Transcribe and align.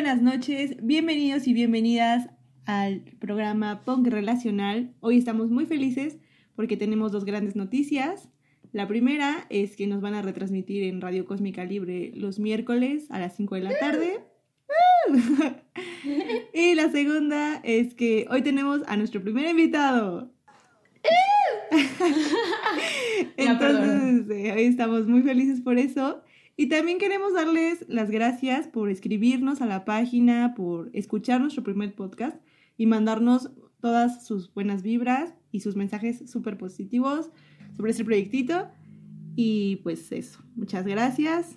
Buenas 0.00 0.22
noches, 0.22 0.76
bienvenidos 0.82 1.46
y 1.46 1.52
bienvenidas 1.52 2.30
al 2.64 3.02
programa 3.18 3.84
Punk 3.84 4.06
Relacional. 4.06 4.94
Hoy 5.00 5.18
estamos 5.18 5.50
muy 5.50 5.66
felices 5.66 6.16
porque 6.56 6.78
tenemos 6.78 7.12
dos 7.12 7.26
grandes 7.26 7.54
noticias. 7.54 8.30
La 8.72 8.88
primera 8.88 9.44
es 9.50 9.76
que 9.76 9.86
nos 9.86 10.00
van 10.00 10.14
a 10.14 10.22
retransmitir 10.22 10.84
en 10.84 11.02
Radio 11.02 11.26
Cósmica 11.26 11.66
Libre 11.66 12.12
los 12.14 12.38
miércoles 12.38 13.10
a 13.10 13.18
las 13.18 13.36
5 13.36 13.56
de 13.56 13.60
la 13.60 13.78
tarde. 13.78 14.20
y 16.54 16.74
la 16.76 16.90
segunda 16.90 17.60
es 17.62 17.92
que 17.92 18.26
hoy 18.30 18.40
tenemos 18.40 18.80
a 18.86 18.96
nuestro 18.96 19.20
primer 19.20 19.50
invitado. 19.50 20.32
Entonces, 23.36 24.30
eh, 24.30 24.52
hoy 24.52 24.62
estamos 24.62 25.06
muy 25.06 25.20
felices 25.20 25.60
por 25.60 25.76
eso. 25.76 26.22
Y 26.56 26.68
también 26.68 26.98
queremos 26.98 27.32
darles 27.32 27.84
las 27.88 28.10
gracias 28.10 28.68
por 28.68 28.90
escribirnos 28.90 29.60
a 29.60 29.66
la 29.66 29.84
página, 29.84 30.54
por 30.54 30.90
escuchar 30.92 31.40
nuestro 31.40 31.62
primer 31.62 31.94
podcast 31.94 32.36
y 32.76 32.86
mandarnos 32.86 33.50
todas 33.80 34.26
sus 34.26 34.52
buenas 34.52 34.82
vibras 34.82 35.34
y 35.52 35.60
sus 35.60 35.76
mensajes 35.76 36.30
súper 36.30 36.58
positivos 36.58 37.30
sobre 37.76 37.92
este 37.92 38.04
proyectito. 38.04 38.68
Y 39.36 39.76
pues 39.76 40.12
eso, 40.12 40.40
muchas 40.54 40.86
gracias. 40.86 41.56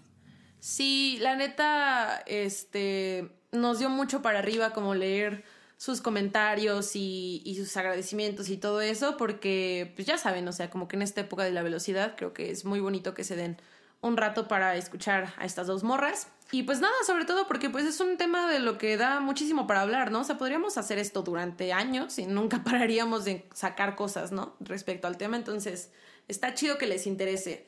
Sí, 0.59 1.17
la 1.19 1.35
neta, 1.35 2.23
este, 2.25 3.29
nos 3.51 3.79
dio 3.79 3.89
mucho 3.89 4.21
para 4.21 4.39
arriba 4.39 4.71
como 4.71 4.95
leer 4.95 5.43
sus 5.75 5.99
comentarios 5.99 6.95
y, 6.95 7.41
y, 7.43 7.57
sus 7.57 7.75
agradecimientos 7.75 8.47
y 8.47 8.55
todo 8.55 8.79
eso, 8.79 9.17
porque 9.17 9.91
pues 9.95 10.07
ya 10.07 10.17
saben, 10.17 10.47
o 10.47 10.53
sea, 10.53 10.69
como 10.69 10.87
que 10.87 10.95
en 10.95 11.01
esta 11.01 11.19
época 11.19 11.43
de 11.43 11.51
la 11.51 11.61
velocidad 11.61 12.15
creo 12.15 12.31
que 12.31 12.51
es 12.51 12.63
muy 12.63 12.79
bonito 12.79 13.13
que 13.13 13.25
se 13.25 13.35
den 13.35 13.57
un 14.03 14.17
rato 14.17 14.47
para 14.47 14.75
escuchar 14.75 15.33
a 15.37 15.45
estas 15.45 15.65
dos 15.65 15.83
morras. 15.83 16.27
Y 16.51 16.63
pues 16.63 16.81
nada, 16.81 16.93
sobre 17.07 17.25
todo 17.25 17.47
porque 17.47 17.69
pues 17.69 17.85
es 17.85 17.99
un 18.01 18.17
tema 18.17 18.51
de 18.51 18.59
lo 18.59 18.77
que 18.77 18.97
da 18.97 19.21
muchísimo 19.21 19.65
para 19.65 19.81
hablar, 19.81 20.11
¿no? 20.11 20.19
O 20.19 20.23
sea, 20.23 20.37
podríamos 20.37 20.77
hacer 20.77 20.99
esto 20.99 21.23
durante 21.23 21.71
años 21.73 22.19
y 22.19 22.27
nunca 22.27 22.63
pararíamos 22.65 23.25
de 23.25 23.47
sacar 23.53 23.95
cosas, 23.95 24.31
¿no? 24.31 24.55
Respecto 24.59 25.07
al 25.07 25.17
tema, 25.17 25.37
entonces 25.37 25.89
está 26.27 26.53
chido 26.53 26.77
que 26.77 26.85
les 26.85 27.07
interese. 27.07 27.65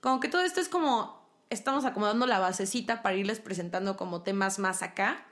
Como 0.00 0.20
que 0.20 0.28
todo 0.28 0.42
esto 0.42 0.60
es 0.60 0.68
como 0.68 1.26
estamos 1.50 1.86
acomodando 1.86 2.26
la 2.26 2.38
basecita 2.38 3.02
para 3.02 3.16
irles 3.16 3.40
presentando 3.40 3.96
como 3.96 4.22
temas 4.22 4.58
más 4.58 4.82
acá. 4.82 5.24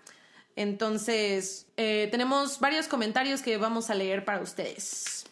Entonces, 0.57 1.67
eh, 1.77 2.09
tenemos 2.11 2.61
varios 2.61 2.89
comentarios 2.89 3.43
que 3.43 3.59
vamos 3.59 3.91
a 3.91 3.95
leer 3.95 4.25
para 4.25 4.41
ustedes. 4.41 5.27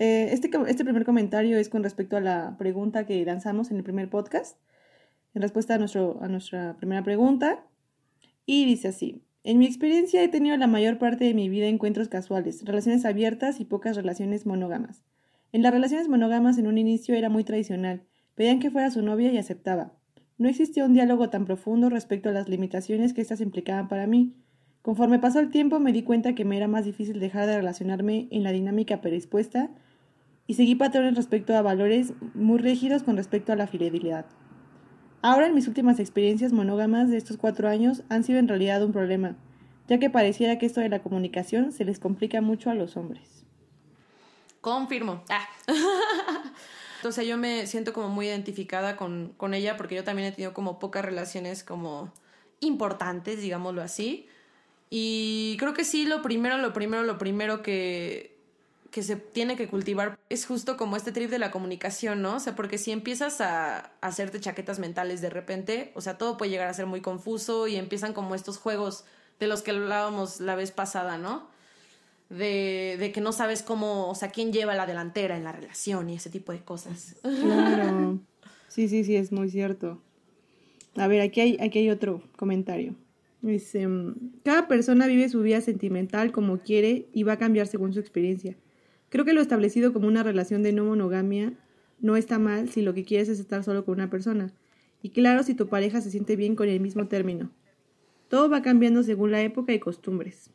Eh, 0.00 0.32
este, 0.32 0.50
este 0.66 0.82
primer 0.82 1.04
comentario 1.04 1.58
es 1.58 1.68
con 1.68 1.82
respecto 1.82 2.16
a 2.16 2.22
la 2.22 2.56
pregunta 2.56 3.04
que 3.04 3.22
lanzamos 3.22 3.70
en 3.70 3.76
el 3.76 3.82
primer 3.82 4.08
podcast, 4.08 4.56
en 5.34 5.42
respuesta 5.42 5.74
a, 5.74 5.78
nuestro, 5.78 6.18
a 6.22 6.28
nuestra 6.28 6.74
primera 6.78 7.04
pregunta. 7.04 7.66
Y 8.46 8.64
dice 8.64 8.88
así, 8.88 9.22
en 9.44 9.58
mi 9.58 9.66
experiencia 9.66 10.24
he 10.24 10.28
tenido 10.28 10.56
la 10.56 10.68
mayor 10.68 10.96
parte 10.96 11.26
de 11.26 11.34
mi 11.34 11.50
vida 11.50 11.66
encuentros 11.66 12.08
casuales, 12.08 12.64
relaciones 12.64 13.04
abiertas 13.04 13.60
y 13.60 13.66
pocas 13.66 13.94
relaciones 13.94 14.46
monógamas. 14.46 15.04
En 15.52 15.62
las 15.62 15.70
relaciones 15.70 16.08
monógamas 16.08 16.56
en 16.56 16.66
un 16.66 16.78
inicio 16.78 17.14
era 17.14 17.28
muy 17.28 17.44
tradicional, 17.44 18.00
pedían 18.36 18.58
que 18.58 18.70
fuera 18.70 18.90
su 18.90 19.02
novia 19.02 19.30
y 19.30 19.36
aceptaba. 19.36 19.92
No 20.38 20.48
existía 20.48 20.86
un 20.86 20.94
diálogo 20.94 21.28
tan 21.28 21.44
profundo 21.44 21.90
respecto 21.90 22.30
a 22.30 22.32
las 22.32 22.48
limitaciones 22.48 23.12
que 23.12 23.20
éstas 23.20 23.42
implicaban 23.42 23.88
para 23.88 24.06
mí. 24.06 24.34
Conforme 24.80 25.18
pasó 25.18 25.40
el 25.40 25.50
tiempo 25.50 25.78
me 25.78 25.92
di 25.92 26.04
cuenta 26.04 26.34
que 26.34 26.46
me 26.46 26.56
era 26.56 26.68
más 26.68 26.86
difícil 26.86 27.20
dejar 27.20 27.46
de 27.46 27.56
relacionarme 27.56 28.28
en 28.30 28.44
la 28.44 28.52
dinámica 28.52 29.02
predispuesta 29.02 29.68
y 30.50 30.54
seguí 30.54 30.74
patrones 30.74 31.14
respecto 31.14 31.54
a 31.54 31.62
valores 31.62 32.12
muy 32.34 32.58
rígidos 32.58 33.04
con 33.04 33.16
respecto 33.16 33.52
a 33.52 33.56
la 33.56 33.68
fidelidad. 33.68 34.26
Ahora 35.22 35.46
en 35.46 35.54
mis 35.54 35.68
últimas 35.68 36.00
experiencias 36.00 36.52
monógamas 36.52 37.08
de 37.08 37.18
estos 37.18 37.36
cuatro 37.36 37.68
años 37.68 38.02
han 38.08 38.24
sido 38.24 38.40
en 38.40 38.48
realidad 38.48 38.82
un 38.82 38.90
problema, 38.90 39.36
ya 39.86 40.00
que 40.00 40.10
pareciera 40.10 40.58
que 40.58 40.66
esto 40.66 40.80
de 40.80 40.88
la 40.88 41.04
comunicación 41.04 41.70
se 41.70 41.84
les 41.84 42.00
complica 42.00 42.40
mucho 42.40 42.68
a 42.68 42.74
los 42.74 42.96
hombres. 42.96 43.44
Confirmo. 44.60 45.22
Ah. 45.28 45.46
Entonces 46.96 47.28
yo 47.28 47.36
me 47.36 47.68
siento 47.68 47.92
como 47.92 48.08
muy 48.08 48.26
identificada 48.26 48.96
con, 48.96 49.32
con 49.36 49.54
ella 49.54 49.76
porque 49.76 49.94
yo 49.94 50.02
también 50.02 50.26
he 50.26 50.32
tenido 50.32 50.52
como 50.52 50.80
pocas 50.80 51.04
relaciones 51.04 51.62
como 51.62 52.12
importantes, 52.58 53.40
digámoslo 53.40 53.82
así. 53.82 54.26
Y 54.90 55.56
creo 55.60 55.74
que 55.74 55.84
sí, 55.84 56.06
lo 56.06 56.22
primero, 56.22 56.58
lo 56.58 56.72
primero, 56.72 57.04
lo 57.04 57.18
primero 57.18 57.62
que, 57.62 58.39
que 58.90 59.02
se 59.02 59.16
tiene 59.16 59.56
que 59.56 59.68
cultivar 59.68 60.18
es 60.28 60.46
justo 60.46 60.76
como 60.76 60.96
este 60.96 61.12
trip 61.12 61.30
de 61.30 61.38
la 61.38 61.50
comunicación, 61.50 62.22
¿no? 62.22 62.36
O 62.36 62.40
sea, 62.40 62.56
porque 62.56 62.78
si 62.78 62.90
empiezas 62.90 63.40
a, 63.40 63.92
hacerte 64.00 64.40
chaquetas 64.40 64.78
mentales 64.78 65.20
de 65.20 65.30
repente, 65.30 65.92
o 65.94 66.00
sea, 66.00 66.18
todo 66.18 66.36
puede 66.36 66.50
llegar 66.50 66.68
a 66.68 66.74
ser 66.74 66.86
muy 66.86 67.00
confuso 67.00 67.68
y 67.68 67.76
empiezan 67.76 68.12
como 68.12 68.34
estos 68.34 68.58
juegos 68.58 69.04
de 69.38 69.46
los 69.46 69.62
que 69.62 69.70
hablábamos 69.70 70.40
la 70.40 70.56
vez 70.56 70.72
pasada, 70.72 71.18
¿no? 71.18 71.48
De, 72.28 72.96
de 72.98 73.12
que 73.12 73.20
no 73.20 73.32
sabes 73.32 73.62
cómo, 73.62 74.08
o 74.08 74.14
sea, 74.14 74.30
quién 74.30 74.52
lleva 74.52 74.74
la 74.74 74.86
delantera 74.86 75.36
en 75.36 75.44
la 75.44 75.52
relación 75.52 76.10
y 76.10 76.16
ese 76.16 76.30
tipo 76.30 76.52
de 76.52 76.60
cosas. 76.60 77.16
Claro. 77.22 78.18
Sí, 78.70 78.88
sí, 78.88 79.02
sí, 79.02 79.16
es 79.16 79.32
muy 79.32 79.50
cierto. 79.50 80.00
A 80.94 81.08
ver, 81.08 81.22
aquí 81.22 81.40
hay, 81.40 81.58
aquí 81.60 81.80
hay 81.80 81.90
otro 81.90 82.22
comentario. 82.36 82.94
Dice, 83.42 83.88
cada 84.44 84.68
persona 84.68 85.08
vive 85.08 85.28
su 85.28 85.42
vida 85.42 85.60
sentimental 85.60 86.30
como 86.30 86.58
quiere 86.58 87.06
y 87.12 87.24
va 87.24 87.32
a 87.32 87.38
cambiar 87.38 87.66
según 87.66 87.92
su 87.92 87.98
experiencia. 87.98 88.56
Creo 89.10 89.24
que 89.24 89.32
lo 89.32 89.40
establecido 89.40 89.92
como 89.92 90.08
una 90.08 90.22
relación 90.22 90.62
de 90.62 90.72
no 90.72 90.84
monogamia 90.84 91.52
no 92.00 92.16
está 92.16 92.38
mal 92.38 92.68
si 92.70 92.80
lo 92.80 92.94
que 92.94 93.04
quieres 93.04 93.28
es 93.28 93.40
estar 93.40 93.62
solo 93.62 93.84
con 93.84 93.94
una 93.94 94.08
persona. 94.08 94.52
Y 95.02 95.10
claro, 95.10 95.42
si 95.42 95.54
tu 95.54 95.68
pareja 95.68 96.00
se 96.00 96.10
siente 96.10 96.36
bien 96.36 96.56
con 96.56 96.68
el 96.68 96.80
mismo 96.80 97.06
término. 97.06 97.50
Todo 98.28 98.48
va 98.48 98.62
cambiando 98.62 99.02
según 99.02 99.32
la 99.32 99.42
época 99.42 99.72
y 99.72 99.78
costumbres. 99.78 100.50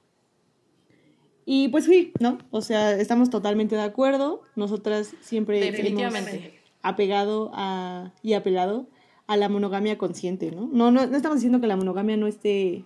Y 1.46 1.68
pues 1.68 1.86
sí, 1.86 2.14
¿no? 2.20 2.40
O 2.50 2.62
sea, 2.62 3.00
estamos 3.00 3.30
totalmente 3.30 3.76
de 3.76 3.84
acuerdo. 3.84 4.42
Nosotras 4.56 5.14
siempre 5.22 5.60
Definitivamente. 5.60 6.60
apegado 6.82 7.52
a, 7.54 8.14
y 8.24 8.34
apelado 8.34 8.88
a 9.28 9.38
la 9.38 9.50
monogamia 9.50 9.98
consciente, 9.98 10.52
¿no? 10.52 10.70
¿no? 10.72 10.92
No, 10.92 11.06
no 11.06 11.16
estamos 11.16 11.38
diciendo 11.38 11.60
que 11.60 11.68
la 11.68 11.76
monogamia 11.76 12.18
no 12.18 12.28
esté, 12.28 12.86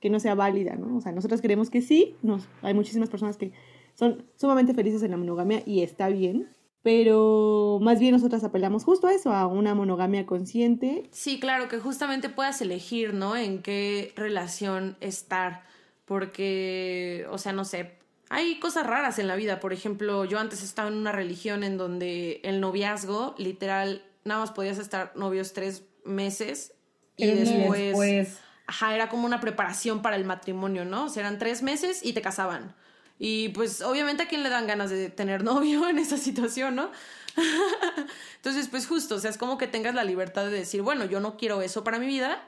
que 0.00 0.08
no 0.08 0.20
sea 0.20 0.34
válida, 0.34 0.76
¿no? 0.76 0.96
O 0.96 1.00
sea, 1.00 1.12
nosotras 1.12 1.40
queremos 1.40 1.68
que 1.68 1.82
sí. 1.82 2.14
Nos, 2.22 2.48
hay 2.62 2.72
muchísimas 2.72 3.10
personas 3.10 3.36
que 3.36 3.52
son 4.00 4.24
sumamente 4.34 4.72
felices 4.72 5.02
en 5.02 5.10
la 5.10 5.18
monogamia 5.18 5.62
y 5.66 5.82
está 5.82 6.08
bien, 6.08 6.48
pero 6.82 7.78
más 7.82 8.00
bien 8.00 8.12
nosotras 8.12 8.42
apelamos 8.44 8.82
justo 8.82 9.08
a 9.08 9.12
eso, 9.12 9.30
a 9.30 9.46
una 9.46 9.74
monogamia 9.74 10.24
consciente. 10.24 11.06
Sí, 11.12 11.38
claro, 11.38 11.68
que 11.68 11.78
justamente 11.78 12.30
puedas 12.30 12.62
elegir, 12.62 13.12
¿no? 13.12 13.36
En 13.36 13.60
qué 13.60 14.14
relación 14.16 14.96
estar, 15.00 15.64
porque, 16.06 17.26
o 17.30 17.36
sea, 17.36 17.52
no 17.52 17.66
sé, 17.66 17.98
hay 18.30 18.58
cosas 18.58 18.86
raras 18.86 19.18
en 19.18 19.28
la 19.28 19.36
vida, 19.36 19.60
por 19.60 19.74
ejemplo, 19.74 20.24
yo 20.24 20.38
antes 20.38 20.62
estaba 20.62 20.88
en 20.88 20.94
una 20.94 21.12
religión 21.12 21.62
en 21.62 21.76
donde 21.76 22.40
el 22.42 22.58
noviazgo, 22.62 23.34
literal, 23.36 24.02
nada 24.24 24.40
más 24.40 24.50
podías 24.50 24.78
estar 24.78 25.12
novios 25.14 25.52
tres 25.52 25.84
meses 26.06 26.72
y 27.18 27.26
después, 27.26 27.78
después... 27.78 28.38
Ajá, 28.66 28.94
era 28.94 29.10
como 29.10 29.26
una 29.26 29.40
preparación 29.40 30.00
para 30.00 30.16
el 30.16 30.24
matrimonio, 30.24 30.86
¿no? 30.86 31.04
O 31.04 31.08
sea, 31.10 31.20
eran 31.22 31.38
tres 31.38 31.62
meses 31.62 32.02
y 32.02 32.14
te 32.14 32.22
casaban. 32.22 32.74
Y 33.22 33.50
pues 33.50 33.82
obviamente 33.82 34.22
a 34.22 34.28
quién 34.28 34.42
le 34.42 34.48
dan 34.48 34.66
ganas 34.66 34.88
de 34.88 35.10
tener 35.10 35.44
novio 35.44 35.86
en 35.88 35.98
esa 35.98 36.16
situación, 36.16 36.74
¿no? 36.74 36.90
Entonces, 38.36 38.68
pues 38.68 38.86
justo, 38.86 39.16
o 39.16 39.18
sea, 39.18 39.30
es 39.30 39.36
como 39.36 39.58
que 39.58 39.66
tengas 39.66 39.94
la 39.94 40.04
libertad 40.04 40.46
de 40.46 40.50
decir, 40.50 40.80
bueno, 40.80 41.04
yo 41.04 41.20
no 41.20 41.36
quiero 41.36 41.60
eso 41.60 41.84
para 41.84 41.98
mi 41.98 42.06
vida, 42.06 42.42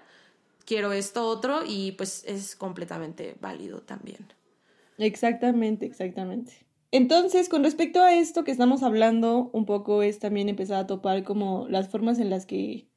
quiero 0.64 0.92
esto 0.92 1.28
otro 1.28 1.60
y 1.66 1.92
pues 1.92 2.24
es 2.26 2.56
completamente 2.56 3.36
válido 3.38 3.82
también. 3.82 4.26
Exactamente, 4.96 5.84
exactamente. 5.84 6.66
Entonces, 6.90 7.50
con 7.50 7.64
respecto 7.64 8.02
a 8.02 8.14
esto 8.14 8.42
que 8.42 8.50
estamos 8.50 8.82
hablando, 8.82 9.50
un 9.52 9.66
poco 9.66 10.02
es 10.02 10.18
también 10.18 10.48
empezar 10.48 10.78
a 10.78 10.86
topar 10.86 11.22
como 11.22 11.68
las 11.68 11.90
formas 11.90 12.18
en 12.18 12.30
las 12.30 12.46
que, 12.46 12.88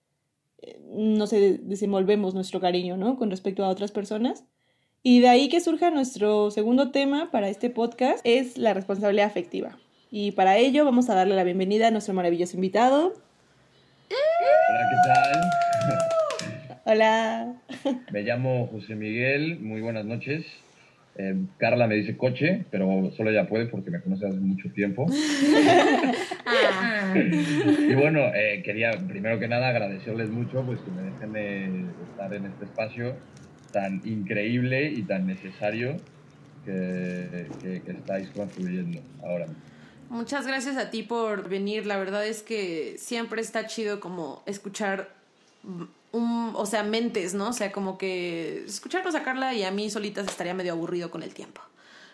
eh, 0.61 0.79
no 0.85 1.27
sé, 1.27 1.59
desenvolvemos 1.61 2.33
nuestro 2.33 2.61
cariño, 2.61 2.95
¿no? 2.95 3.17
Con 3.17 3.29
respecto 3.29 3.65
a 3.65 3.69
otras 3.69 3.91
personas. 3.91 4.45
Y 5.07 5.19
de 5.19 5.29
ahí 5.29 5.49
que 5.49 5.61
surja 5.61 5.91
nuestro 5.91 6.49
segundo 6.49 6.89
tema 6.89 7.29
para 7.29 7.47
este 7.47 7.69
podcast, 7.69 8.21
es 8.23 8.57
la 8.57 8.73
responsabilidad 8.73 9.27
afectiva. 9.27 9.77
Y 10.09 10.31
para 10.31 10.57
ello 10.57 10.83
vamos 10.83 11.11
a 11.11 11.13
darle 11.13 11.35
la 11.35 11.43
bienvenida 11.43 11.89
a 11.89 11.91
nuestro 11.91 12.15
maravilloso 12.15 12.55
invitado. 12.55 13.13
Hola, 14.09 14.89
¿qué 14.89 14.95
tal? 15.05 16.79
Hola. 16.85 17.53
Me 18.11 18.23
llamo 18.23 18.65
José 18.71 18.95
Miguel, 18.95 19.59
muy 19.59 19.79
buenas 19.81 20.05
noches. 20.05 20.43
Eh, 21.17 21.35
Carla 21.59 21.85
me 21.85 21.93
dice 21.93 22.17
coche, 22.17 22.65
pero 22.71 23.11
solo 23.15 23.29
ella 23.29 23.47
puede 23.47 23.67
porque 23.67 23.91
me 23.91 24.01
conoce 24.01 24.25
hace 24.25 24.37
mucho 24.37 24.71
tiempo. 24.71 25.05
y 27.13 27.93
bueno, 27.93 28.21
eh, 28.33 28.63
quería 28.65 28.89
primero 29.07 29.37
que 29.39 29.47
nada 29.47 29.67
agradecerles 29.67 30.31
mucho 30.31 30.63
pues 30.65 30.79
que 30.79 30.89
me 30.89 31.03
dejen 31.03 31.31
de 31.31 31.65
estar 32.09 32.33
en 32.33 32.45
este 32.45 32.65
espacio 32.65 33.13
tan 33.75 34.01
increíble 34.05 34.89
y 34.89 35.03
tan 35.03 35.27
necesario 35.27 35.97
que, 36.63 37.49
estáis 37.85 38.29
construyendo 38.29 39.01
ahora 39.21 39.47
Muchas 40.07 40.47
gracias 40.47 40.77
a 40.77 40.91
ti 40.91 41.03
por 41.03 41.49
venir. 41.49 41.85
La 41.85 41.97
verdad 41.97 42.25
es 42.25 42.41
que 42.41 42.95
siempre 42.97 43.41
está 43.41 43.65
chido 43.65 43.99
como 43.99 44.43
escuchar 44.45 45.09
un, 46.11 46.53
o 46.55 46.65
sea, 46.65 46.83
mentes, 46.83 47.33
¿no? 47.33 47.49
O 47.49 47.53
sea, 47.53 47.73
como 47.73 47.97
que 47.97 48.63
escucharnos 48.65 49.13
a 49.15 49.23
Carla 49.23 49.53
y 49.53 49.63
a 49.63 49.71
mí 49.71 49.89
solitas 49.89 50.27
estaría 50.27 50.53
medio 50.53 50.71
aburrido 50.71 51.11
con 51.11 51.21
el 51.21 51.33
tiempo. 51.33 51.59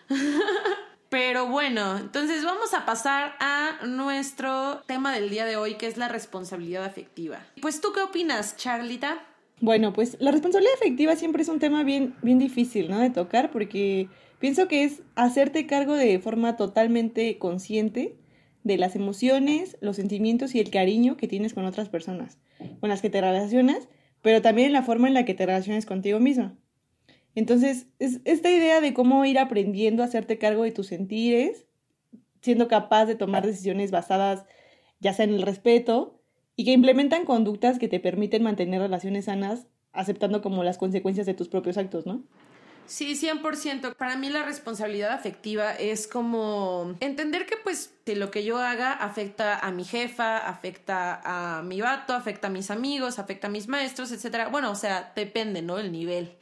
Pero 1.10 1.46
bueno, 1.46 1.98
entonces 1.98 2.44
vamos 2.44 2.74
a 2.74 2.86
pasar 2.86 3.36
a 3.38 3.86
nuestro 3.86 4.82
tema 4.86 5.12
del 5.12 5.28
día 5.30 5.44
de 5.44 5.56
hoy, 5.56 5.74
que 5.74 5.86
es 5.86 5.96
la 5.96 6.08
responsabilidad 6.08 6.84
afectiva. 6.84 7.38
Pues 7.60 7.80
tú 7.82 7.92
qué 7.92 8.00
opinas, 8.00 8.56
Charlita? 8.56 9.22
Bueno, 9.62 9.92
pues 9.92 10.16
la 10.18 10.32
responsabilidad 10.32 10.74
afectiva 10.74 11.14
siempre 11.14 11.42
es 11.42 11.48
un 11.48 11.60
tema 11.60 11.84
bien, 11.84 12.16
bien 12.20 12.40
difícil, 12.40 12.90
¿no? 12.90 12.98
De 12.98 13.10
tocar, 13.10 13.52
porque 13.52 14.08
pienso 14.40 14.66
que 14.66 14.82
es 14.82 15.02
hacerte 15.14 15.68
cargo 15.68 15.94
de 15.94 16.18
forma 16.18 16.56
totalmente 16.56 17.38
consciente 17.38 18.16
de 18.64 18.76
las 18.76 18.96
emociones, 18.96 19.76
los 19.80 19.94
sentimientos 19.94 20.56
y 20.56 20.58
el 20.58 20.70
cariño 20.70 21.16
que 21.16 21.28
tienes 21.28 21.54
con 21.54 21.64
otras 21.64 21.88
personas, 21.88 22.38
con 22.80 22.88
las 22.88 23.02
que 23.02 23.08
te 23.08 23.20
relacionas, 23.20 23.88
pero 24.20 24.42
también 24.42 24.72
la 24.72 24.82
forma 24.82 25.06
en 25.06 25.14
la 25.14 25.24
que 25.24 25.34
te 25.34 25.46
relacionas 25.46 25.86
contigo 25.86 26.18
misma. 26.18 26.58
Entonces, 27.36 27.86
es 28.00 28.20
esta 28.24 28.50
idea 28.50 28.80
de 28.80 28.92
cómo 28.92 29.24
ir 29.24 29.38
aprendiendo 29.38 30.02
a 30.02 30.06
hacerte 30.06 30.38
cargo 30.38 30.64
de 30.64 30.72
tus 30.72 30.88
sentires, 30.88 31.66
siendo 32.40 32.66
capaz 32.66 33.06
de 33.06 33.14
tomar 33.14 33.46
decisiones 33.46 33.92
basadas 33.92 34.44
ya 34.98 35.12
sea 35.12 35.24
en 35.24 35.34
el 35.34 35.42
respeto 35.42 36.21
y 36.56 36.64
que 36.64 36.72
implementan 36.72 37.24
conductas 37.24 37.78
que 37.78 37.88
te 37.88 38.00
permiten 38.00 38.42
mantener 38.42 38.80
relaciones 38.80 39.26
sanas, 39.26 39.66
aceptando 39.92 40.42
como 40.42 40.64
las 40.64 40.78
consecuencias 40.78 41.26
de 41.26 41.34
tus 41.34 41.48
propios 41.48 41.76
actos, 41.78 42.06
¿no? 42.06 42.22
Sí, 42.86 43.14
100%. 43.14 43.94
Para 43.94 44.16
mí 44.16 44.28
la 44.28 44.42
responsabilidad 44.42 45.12
afectiva 45.12 45.72
es 45.72 46.06
como 46.06 46.94
entender 47.00 47.46
que 47.46 47.56
pues 47.56 47.94
lo 48.06 48.30
que 48.30 48.44
yo 48.44 48.58
haga 48.58 48.92
afecta 48.92 49.58
a 49.58 49.70
mi 49.70 49.84
jefa, 49.84 50.38
afecta 50.38 51.20
a 51.24 51.62
mi 51.62 51.80
vato, 51.80 52.12
afecta 52.12 52.48
a 52.48 52.50
mis 52.50 52.70
amigos, 52.70 53.18
afecta 53.18 53.46
a 53.46 53.50
mis 53.50 53.68
maestros, 53.68 54.12
etcétera. 54.12 54.48
Bueno, 54.48 54.70
o 54.70 54.74
sea, 54.74 55.12
depende, 55.14 55.62
¿no? 55.62 55.78
El 55.78 55.92
nivel. 55.92 56.36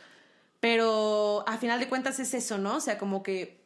Pero 0.60 1.44
a 1.46 1.56
final 1.58 1.78
de 1.78 1.88
cuentas 1.88 2.18
es 2.20 2.34
eso, 2.34 2.58
¿no? 2.58 2.76
O 2.76 2.80
sea, 2.80 2.98
como 2.98 3.22
que 3.22 3.60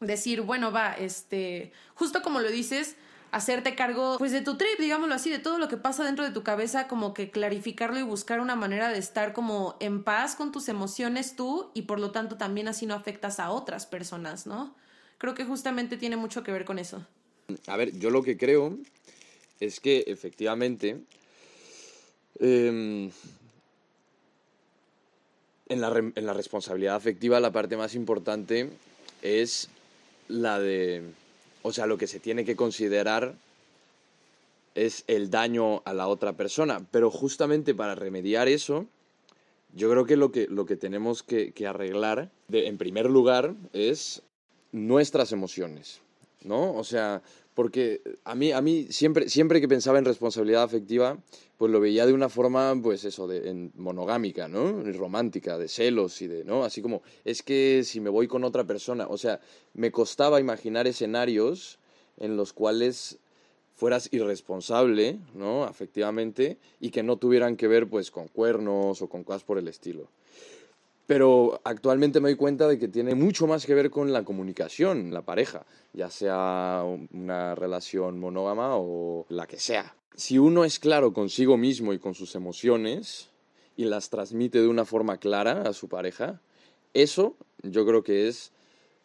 decir, 0.00 0.42
bueno, 0.42 0.72
va, 0.72 0.92
este, 0.92 1.72
justo 1.94 2.22
como 2.22 2.40
lo 2.40 2.50
dices, 2.50 2.96
hacerte 3.30 3.74
cargo 3.74 4.16
pues 4.18 4.32
de 4.32 4.40
tu 4.40 4.56
trip, 4.56 4.78
digámoslo 4.78 5.14
así, 5.14 5.30
de 5.30 5.38
todo 5.38 5.58
lo 5.58 5.68
que 5.68 5.76
pasa 5.76 6.04
dentro 6.04 6.24
de 6.24 6.30
tu 6.30 6.42
cabeza, 6.42 6.88
como 6.88 7.14
que 7.14 7.30
clarificarlo 7.30 7.98
y 7.98 8.02
buscar 8.02 8.40
una 8.40 8.56
manera 8.56 8.90
de 8.90 8.98
estar 8.98 9.32
como 9.32 9.76
en 9.80 10.02
paz 10.02 10.36
con 10.36 10.52
tus 10.52 10.68
emociones 10.68 11.36
tú 11.36 11.70
y 11.74 11.82
por 11.82 12.00
lo 12.00 12.10
tanto 12.10 12.36
también 12.36 12.68
así 12.68 12.86
no 12.86 12.94
afectas 12.94 13.40
a 13.40 13.50
otras 13.50 13.86
personas, 13.86 14.46
¿no? 14.46 14.74
Creo 15.18 15.34
que 15.34 15.44
justamente 15.44 15.96
tiene 15.96 16.16
mucho 16.16 16.42
que 16.42 16.52
ver 16.52 16.64
con 16.64 16.78
eso. 16.78 17.06
A 17.66 17.76
ver, 17.76 17.98
yo 17.98 18.10
lo 18.10 18.22
que 18.22 18.36
creo 18.36 18.76
es 19.60 19.80
que 19.80 20.04
efectivamente 20.06 21.00
em, 22.38 23.10
en 25.68 25.80
la, 25.80 25.88
en 25.96 26.26
la 26.26 26.32
responsabilidad 26.32 26.96
afectiva 26.96 27.40
la 27.40 27.52
parte 27.52 27.76
más 27.76 27.94
importante 27.94 28.70
es 29.22 29.68
la 30.28 30.58
de, 30.58 31.02
o 31.66 31.72
sea, 31.72 31.86
lo 31.86 31.98
que 31.98 32.06
se 32.06 32.20
tiene 32.20 32.44
que 32.44 32.54
considerar 32.54 33.34
es 34.76 35.02
el 35.08 35.30
daño 35.30 35.82
a 35.84 35.94
la 35.94 36.06
otra 36.06 36.34
persona, 36.34 36.86
pero 36.92 37.10
justamente 37.10 37.74
para 37.74 37.96
remediar 37.96 38.46
eso, 38.46 38.86
yo 39.74 39.90
creo 39.90 40.06
que 40.06 40.16
lo 40.16 40.30
que, 40.30 40.46
lo 40.46 40.64
que 40.64 40.76
tenemos 40.76 41.24
que, 41.24 41.50
que 41.50 41.66
arreglar, 41.66 42.30
en 42.52 42.78
primer 42.78 43.10
lugar, 43.10 43.56
es 43.72 44.22
nuestras 44.70 45.32
emociones, 45.32 46.00
¿no? 46.44 46.72
O 46.72 46.84
sea, 46.84 47.20
porque 47.56 48.02
a 48.24 48.34
mí, 48.34 48.52
a 48.52 48.60
mí 48.60 48.86
siempre, 48.90 49.30
siempre 49.30 49.62
que 49.62 49.66
pensaba 49.66 49.98
en 49.98 50.04
responsabilidad 50.04 50.62
afectiva, 50.62 51.16
pues 51.56 51.72
lo 51.72 51.80
veía 51.80 52.04
de 52.04 52.12
una 52.12 52.28
forma, 52.28 52.78
pues 52.82 53.06
eso, 53.06 53.26
de, 53.26 53.48
en 53.48 53.72
monogámica, 53.76 54.46
¿no? 54.46 54.82
Romántica, 54.92 55.56
de 55.56 55.66
celos 55.66 56.20
y 56.20 56.26
de, 56.26 56.44
¿no? 56.44 56.64
Así 56.64 56.82
como, 56.82 57.00
es 57.24 57.42
que 57.42 57.82
si 57.82 57.98
me 57.98 58.10
voy 58.10 58.28
con 58.28 58.44
otra 58.44 58.64
persona, 58.64 59.06
o 59.08 59.16
sea, 59.16 59.40
me 59.72 59.90
costaba 59.90 60.38
imaginar 60.38 60.86
escenarios 60.86 61.78
en 62.18 62.36
los 62.36 62.52
cuales 62.52 63.16
fueras 63.74 64.10
irresponsable, 64.12 65.18
¿no? 65.34 65.64
Afectivamente, 65.64 66.58
y 66.78 66.90
que 66.90 67.02
no 67.02 67.16
tuvieran 67.16 67.56
que 67.56 67.68
ver, 67.68 67.88
pues, 67.88 68.10
con 68.10 68.28
cuernos 68.28 69.00
o 69.00 69.08
con 69.08 69.24
cosas 69.24 69.44
por 69.44 69.56
el 69.56 69.68
estilo. 69.68 70.10
Pero 71.06 71.60
actualmente 71.64 72.20
me 72.20 72.30
doy 72.30 72.36
cuenta 72.36 72.66
de 72.66 72.78
que 72.78 72.88
tiene 72.88 73.14
mucho 73.14 73.46
más 73.46 73.64
que 73.64 73.74
ver 73.74 73.90
con 73.90 74.12
la 74.12 74.24
comunicación, 74.24 75.12
la 75.12 75.22
pareja, 75.22 75.64
ya 75.92 76.10
sea 76.10 76.84
una 77.12 77.54
relación 77.54 78.18
monógama 78.18 78.76
o 78.76 79.24
la 79.28 79.46
que 79.46 79.58
sea. 79.58 79.94
Si 80.16 80.38
uno 80.38 80.64
es 80.64 80.78
claro 80.78 81.12
consigo 81.12 81.56
mismo 81.56 81.92
y 81.92 81.98
con 81.98 82.14
sus 82.14 82.34
emociones 82.34 83.30
y 83.76 83.84
las 83.84 84.10
transmite 84.10 84.60
de 84.60 84.68
una 84.68 84.84
forma 84.84 85.18
clara 85.18 85.62
a 85.62 85.72
su 85.72 85.88
pareja, 85.88 86.40
eso 86.94 87.36
yo 87.62 87.86
creo 87.86 88.02
que 88.02 88.26
es 88.26 88.52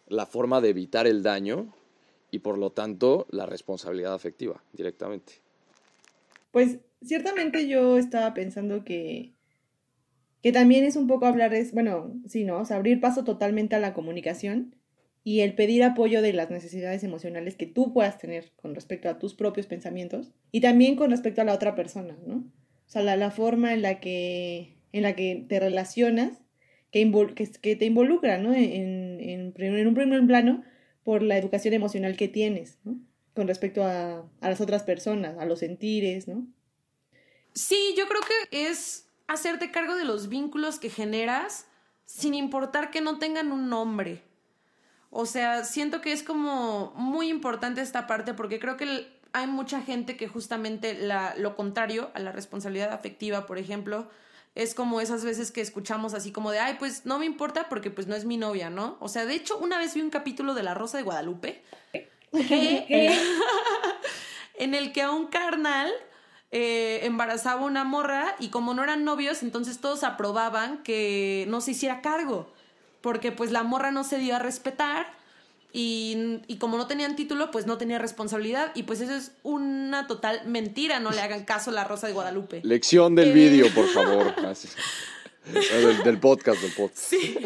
la 0.07 0.25
forma 0.25 0.61
de 0.61 0.69
evitar 0.69 1.07
el 1.07 1.21
daño 1.21 1.73
y 2.31 2.39
por 2.39 2.57
lo 2.57 2.71
tanto 2.71 3.27
la 3.29 3.45
responsabilidad 3.45 4.13
afectiva 4.13 4.63
directamente. 4.73 5.33
Pues 6.51 6.79
ciertamente 7.03 7.67
yo 7.67 7.97
estaba 7.97 8.33
pensando 8.33 8.83
que 8.83 9.33
que 10.41 10.51
también 10.51 10.83
es 10.83 10.95
un 10.95 11.07
poco 11.07 11.25
hablar, 11.25 11.53
es, 11.53 11.71
bueno, 11.71 12.13
sí, 12.27 12.43
¿no? 12.43 12.59
O 12.59 12.65
sea, 12.65 12.77
abrir 12.77 12.99
paso 12.99 13.23
totalmente 13.23 13.75
a 13.75 13.79
la 13.79 13.93
comunicación 13.93 14.75
y 15.23 15.41
el 15.41 15.53
pedir 15.53 15.83
apoyo 15.83 16.21
de 16.21 16.33
las 16.33 16.49
necesidades 16.49 17.03
emocionales 17.03 17.55
que 17.55 17.67
tú 17.67 17.93
puedas 17.93 18.17
tener 18.17 18.51
con 18.55 18.73
respecto 18.73 19.07
a 19.09 19.19
tus 19.19 19.35
propios 19.35 19.67
pensamientos 19.67 20.31
y 20.51 20.61
también 20.61 20.95
con 20.95 21.11
respecto 21.11 21.41
a 21.41 21.45
la 21.45 21.53
otra 21.53 21.75
persona, 21.75 22.17
¿no? 22.25 22.37
O 22.37 22.91
sea, 22.91 23.03
la, 23.03 23.31
forma 23.31 23.73
en 23.73 23.83
la, 23.83 23.99
que, 23.99 24.75
en 24.91 25.03
la 25.03 25.15
que 25.15 25.45
te 25.47 25.59
relacionas, 25.59 26.41
que, 26.91 27.09
que, 27.61 27.75
te 27.75 27.85
involucra, 27.85 28.37
¿no? 28.37 28.53
En, 28.53 29.21
en, 29.21 29.53
en, 29.55 29.87
un 29.87 29.93
primer 29.93 30.25
plano 30.25 30.63
por 31.03 31.21
la 31.21 31.37
educación 31.37 31.73
emocional 31.73 32.17
que 32.17 32.27
tienes, 32.27 32.79
¿no? 32.83 32.99
Con 33.33 33.47
respecto 33.47 33.83
a, 33.83 34.29
a 34.41 34.49
las 34.49 34.59
otras 34.59 34.83
personas, 34.83 35.37
a 35.37 35.45
los 35.45 35.59
sentires, 35.59 36.27
¿no? 36.27 36.47
Sí, 37.53 37.93
yo 37.97 38.07
creo 38.07 38.21
que 38.21 38.69
es 38.69 39.07
hacerte 39.31 39.71
cargo 39.71 39.95
de 39.95 40.05
los 40.05 40.29
vínculos 40.29 40.79
que 40.79 40.89
generas 40.89 41.65
sin 42.05 42.33
importar 42.33 42.91
que 42.91 43.01
no 43.01 43.19
tengan 43.19 43.51
un 43.51 43.69
nombre. 43.69 44.23
O 45.09 45.25
sea, 45.25 45.63
siento 45.65 46.01
que 46.01 46.11
es 46.11 46.23
como 46.23 46.93
muy 46.95 47.29
importante 47.29 47.81
esta 47.81 48.07
parte 48.07 48.33
porque 48.33 48.59
creo 48.59 48.77
que 48.77 49.07
hay 49.33 49.47
mucha 49.47 49.81
gente 49.81 50.17
que 50.17 50.27
justamente 50.27 50.93
la, 50.93 51.35
lo 51.37 51.55
contrario 51.55 52.11
a 52.13 52.19
la 52.19 52.31
responsabilidad 52.31 52.91
afectiva, 52.93 53.45
por 53.45 53.57
ejemplo, 53.57 54.09
es 54.55 54.75
como 54.75 54.99
esas 54.99 55.23
veces 55.23 55.51
que 55.51 55.61
escuchamos 55.61 56.13
así 56.13 56.31
como 56.31 56.51
de, 56.51 56.59
ay, 56.59 56.75
pues 56.79 57.05
no 57.05 57.19
me 57.19 57.25
importa 57.25 57.69
porque 57.69 57.91
pues 57.91 58.07
no 58.07 58.15
es 58.15 58.25
mi 58.25 58.37
novia, 58.37 58.69
¿no? 58.69 58.97
O 58.99 59.07
sea, 59.07 59.25
de 59.25 59.35
hecho, 59.35 59.57
una 59.57 59.77
vez 59.77 59.93
vi 59.93 60.01
un 60.01 60.09
capítulo 60.09 60.53
de 60.53 60.63
La 60.63 60.73
Rosa 60.73 60.97
de 60.97 61.03
Guadalupe 61.03 61.63
en 64.55 64.73
el 64.75 64.91
que 64.91 65.01
a 65.01 65.11
un 65.11 65.27
carnal 65.27 65.91
eh, 66.51 66.99
embarazaba 67.03 67.65
una 67.65 67.85
morra 67.85 68.35
y 68.39 68.49
como 68.49 68.73
no 68.73 68.83
eran 68.83 69.05
novios, 69.05 69.41
entonces 69.41 69.79
todos 69.79 70.03
aprobaban 70.03 70.83
que 70.83 71.45
no 71.47 71.61
se 71.61 71.71
hiciera 71.71 72.01
cargo, 72.01 72.51
porque 72.99 73.31
pues 73.31 73.51
la 73.51 73.63
morra 73.63 73.91
no 73.91 74.03
se 74.03 74.17
dio 74.17 74.35
a 74.35 74.39
respetar 74.39 75.13
y, 75.73 76.41
y, 76.47 76.57
como 76.57 76.77
no 76.77 76.87
tenían 76.87 77.15
título, 77.15 77.49
pues 77.49 77.65
no 77.65 77.77
tenía 77.77 77.97
responsabilidad 77.97 78.71
y 78.75 78.83
pues 78.83 78.99
eso 78.99 79.13
es 79.13 79.31
una 79.43 80.05
total 80.07 80.41
mentira, 80.45 80.99
no 80.99 81.11
le 81.11 81.21
hagan 81.21 81.45
caso 81.45 81.69
a 81.69 81.73
la 81.73 81.85
Rosa 81.85 82.07
de 82.07 82.13
Guadalupe. 82.13 82.59
Lección 82.65 83.15
del 83.15 83.29
eh, 83.29 83.33
vídeo, 83.33 83.73
por 83.73 83.87
favor. 83.87 84.35
del, 85.45 86.03
del, 86.03 86.19
podcast, 86.19 86.61
del 86.61 86.73
podcast. 86.73 86.97
Sí. 86.97 87.37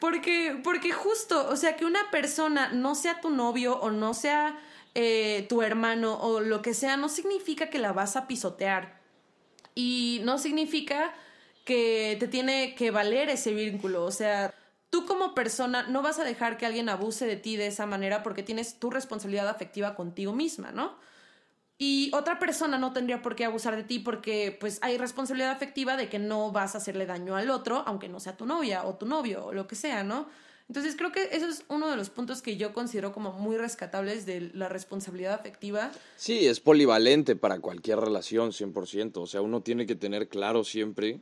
Porque, 0.00 0.58
porque 0.64 0.92
justo, 0.92 1.46
o 1.50 1.56
sea, 1.56 1.76
que 1.76 1.84
una 1.84 2.10
persona 2.10 2.72
no 2.72 2.94
sea 2.94 3.20
tu 3.20 3.28
novio 3.28 3.78
o 3.78 3.90
no 3.90 4.14
sea 4.14 4.58
eh, 4.94 5.46
tu 5.48 5.62
hermano 5.62 6.18
o 6.20 6.40
lo 6.40 6.62
que 6.62 6.74
sea, 6.74 6.96
no 6.96 7.08
significa 7.08 7.70
que 7.70 7.78
la 7.78 7.92
vas 7.92 8.16
a 8.16 8.26
pisotear. 8.26 9.00
Y 9.74 10.20
no 10.24 10.38
significa 10.38 11.14
que 11.64 12.16
te 12.20 12.28
tiene 12.28 12.74
que 12.74 12.90
valer 12.90 13.28
ese 13.30 13.54
vínculo. 13.54 14.04
O 14.04 14.10
sea, 14.10 14.54
tú 14.90 15.06
como 15.06 15.34
persona 15.34 15.84
no 15.84 16.02
vas 16.02 16.18
a 16.18 16.24
dejar 16.24 16.58
que 16.58 16.66
alguien 16.66 16.88
abuse 16.88 17.26
de 17.26 17.36
ti 17.36 17.56
de 17.56 17.68
esa 17.68 17.86
manera 17.86 18.22
porque 18.22 18.42
tienes 18.42 18.78
tu 18.78 18.90
responsabilidad 18.90 19.48
afectiva 19.48 19.94
contigo 19.94 20.32
misma, 20.32 20.72
¿no? 20.72 20.98
Y 21.78 22.10
otra 22.14 22.38
persona 22.38 22.78
no 22.78 22.92
tendría 22.92 23.22
por 23.22 23.34
qué 23.34 23.44
abusar 23.44 23.74
de 23.74 23.82
ti 23.82 23.98
porque 23.98 24.56
pues 24.60 24.78
hay 24.82 24.98
responsabilidad 24.98 25.50
afectiva 25.50 25.96
de 25.96 26.08
que 26.08 26.18
no 26.18 26.52
vas 26.52 26.74
a 26.74 26.78
hacerle 26.78 27.06
daño 27.06 27.34
al 27.34 27.50
otro, 27.50 27.82
aunque 27.86 28.08
no 28.08 28.20
sea 28.20 28.36
tu 28.36 28.46
novia 28.46 28.84
o 28.84 28.94
tu 28.94 29.06
novio 29.06 29.46
o 29.46 29.52
lo 29.52 29.66
que 29.66 29.74
sea, 29.74 30.04
¿no? 30.04 30.28
Entonces 30.68 30.96
creo 30.96 31.12
que 31.12 31.28
eso 31.32 31.46
es 31.46 31.64
uno 31.68 31.90
de 31.90 31.96
los 31.96 32.10
puntos 32.10 32.42
que 32.42 32.56
yo 32.56 32.72
considero 32.72 33.12
como 33.12 33.32
muy 33.32 33.56
rescatables 33.56 34.26
de 34.26 34.50
la 34.54 34.68
responsabilidad 34.68 35.34
afectiva. 35.34 35.90
Sí, 36.16 36.46
es 36.46 36.60
polivalente 36.60 37.36
para 37.36 37.60
cualquier 37.60 37.98
relación, 37.98 38.52
100%. 38.52 39.16
O 39.16 39.26
sea, 39.26 39.42
uno 39.42 39.60
tiene 39.60 39.86
que 39.86 39.94
tener 39.94 40.28
claro 40.28 40.64
siempre, 40.64 41.20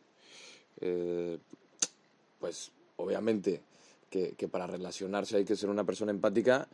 eh, 0.80 1.38
pues 2.38 2.70
obviamente 2.96 3.62
que, 4.08 4.34
que 4.36 4.48
para 4.48 4.66
relacionarse 4.66 5.36
hay 5.36 5.44
que 5.44 5.56
ser 5.56 5.70
una 5.70 5.84
persona 5.84 6.10
empática, 6.10 6.68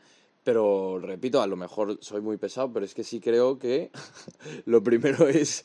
pero 0.45 0.99
repito, 0.99 1.43
a 1.43 1.47
lo 1.47 1.57
mejor 1.57 1.99
soy 2.01 2.21
muy 2.21 2.37
pesado, 2.37 2.73
pero 2.73 2.85
es 2.85 2.95
que 2.95 3.05
sí 3.05 3.21
creo 3.21 3.59
que 3.59 3.91
lo 4.65 4.83
primero 4.83 5.29
es 5.29 5.65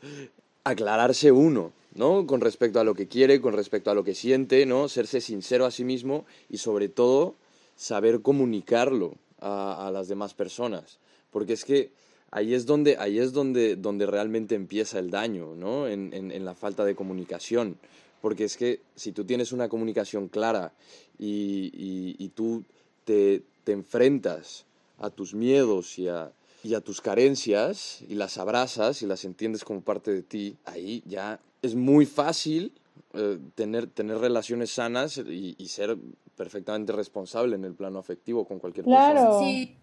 aclararse 0.63 1.31
uno. 1.31 1.71
¿No? 1.93 2.25
Con 2.25 2.41
respecto 2.41 2.79
a 2.79 2.83
lo 2.83 2.93
que 2.93 3.07
quiere, 3.07 3.41
con 3.41 3.53
respecto 3.53 3.91
a 3.91 3.95
lo 3.95 4.03
que 4.03 4.15
siente, 4.15 4.65
¿no? 4.65 4.87
Serse 4.87 5.21
sincero 5.21 5.65
a 5.65 5.71
sí 5.71 5.83
mismo 5.83 6.25
y 6.49 6.57
sobre 6.57 6.89
todo 6.89 7.35
saber 7.75 8.21
comunicarlo 8.21 9.15
a, 9.39 9.89
las 9.91 10.07
demás 10.07 10.33
personas. 10.33 10.99
Porque 11.31 11.53
es 11.53 11.65
que 11.65 11.91
ahí 12.29 12.53
es 12.53 12.65
donde, 12.65 12.97
ahí 12.97 13.19
es 13.19 13.33
donde, 13.33 13.75
donde 13.75 14.05
realmente 14.05 14.55
empieza 14.55 14.99
el 14.99 15.09
daño, 15.09 15.55
¿no? 15.55 15.87
En, 15.87 16.13
en, 16.13 16.31
en, 16.31 16.45
la 16.45 16.53
falta 16.53 16.85
de 16.85 16.95
comunicación. 16.95 17.77
Porque 18.21 18.43
es 18.43 18.55
que 18.55 18.81
si 18.95 19.11
tú 19.11 19.25
tienes 19.25 19.51
una 19.51 19.67
comunicación 19.67 20.27
clara 20.27 20.73
y, 21.17 21.71
y, 21.73 22.15
y 22.19 22.29
tú 22.29 22.63
te, 23.03 23.41
te, 23.63 23.71
enfrentas 23.71 24.65
a 24.99 25.09
tus 25.09 25.33
miedos 25.33 25.97
y 25.97 26.07
a, 26.07 26.31
y 26.63 26.75
a 26.75 26.81
tus 26.81 27.01
carencias 27.01 28.03
y 28.07 28.13
las 28.13 28.37
abrazas 28.37 29.01
y 29.01 29.07
las 29.07 29.25
entiendes 29.25 29.63
como 29.63 29.81
parte 29.81 30.11
de 30.13 30.21
ti, 30.21 30.55
ahí 30.65 31.01
ya 31.07 31.39
es 31.61 31.75
muy 31.75 32.05
fácil 32.05 32.73
eh, 33.13 33.39
tener, 33.55 33.87
tener 33.87 34.17
relaciones 34.17 34.71
sanas 34.71 35.17
y, 35.17 35.55
y, 35.57 35.67
ser 35.67 35.97
perfectamente 36.35 36.93
responsable 36.93 37.55
en 37.55 37.65
el 37.65 37.73
plano 37.73 37.99
afectivo 37.99 38.45
con 38.45 38.59
cualquier 38.59 38.85
claro. 38.85 39.19
persona. 39.19 39.39
Sí. 39.39 39.77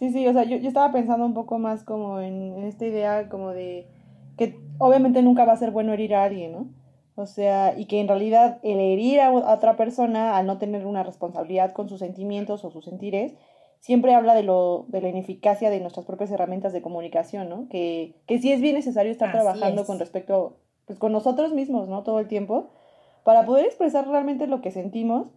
Sí, 0.00 0.10
sí, 0.10 0.26
o 0.26 0.32
sea, 0.32 0.44
yo, 0.44 0.56
yo 0.56 0.68
estaba 0.68 0.92
pensando 0.92 1.26
un 1.26 1.34
poco 1.34 1.58
más 1.58 1.84
como 1.84 2.20
en, 2.20 2.54
en, 2.56 2.64
esta 2.64 2.86
idea 2.86 3.28
como 3.28 3.50
de 3.50 3.86
que 4.38 4.58
obviamente 4.78 5.20
nunca 5.20 5.44
va 5.44 5.52
a 5.52 5.58
ser 5.58 5.72
bueno 5.72 5.92
herir 5.92 6.14
a 6.14 6.24
alguien, 6.24 6.52
¿no? 6.52 6.68
O 7.16 7.26
sea, 7.26 7.78
y 7.78 7.84
que 7.84 8.00
en 8.00 8.08
realidad 8.08 8.60
el 8.62 8.80
herir 8.80 9.20
a 9.20 9.30
otra 9.30 9.76
persona 9.76 10.38
al 10.38 10.46
no 10.46 10.56
tener 10.56 10.86
una 10.86 11.02
responsabilidad 11.02 11.72
con 11.74 11.90
sus 11.90 11.98
sentimientos 11.98 12.64
o 12.64 12.70
sus 12.70 12.86
sentires, 12.86 13.34
siempre 13.80 14.14
habla 14.14 14.34
de, 14.34 14.42
lo, 14.42 14.86
de 14.88 15.02
la 15.02 15.08
ineficacia 15.10 15.68
de 15.68 15.80
nuestras 15.80 16.06
propias 16.06 16.30
herramientas 16.30 16.72
de 16.72 16.80
comunicación, 16.80 17.50
¿no? 17.50 17.68
Que, 17.68 18.14
que 18.26 18.38
sí 18.38 18.52
es 18.52 18.62
bien 18.62 18.76
necesario 18.76 19.12
estar 19.12 19.28
Así 19.28 19.36
trabajando 19.36 19.82
es. 19.82 19.86
con 19.86 19.98
respecto, 19.98 20.56
pues 20.90 20.98
con 20.98 21.12
nosotros 21.12 21.52
mismos, 21.52 21.88
¿no? 21.88 22.02
Todo 22.02 22.18
el 22.18 22.26
tiempo, 22.26 22.72
para 23.22 23.46
poder 23.46 23.64
expresar 23.64 24.08
realmente 24.08 24.48
lo 24.48 24.60
que 24.60 24.72
sentimos 24.72 25.28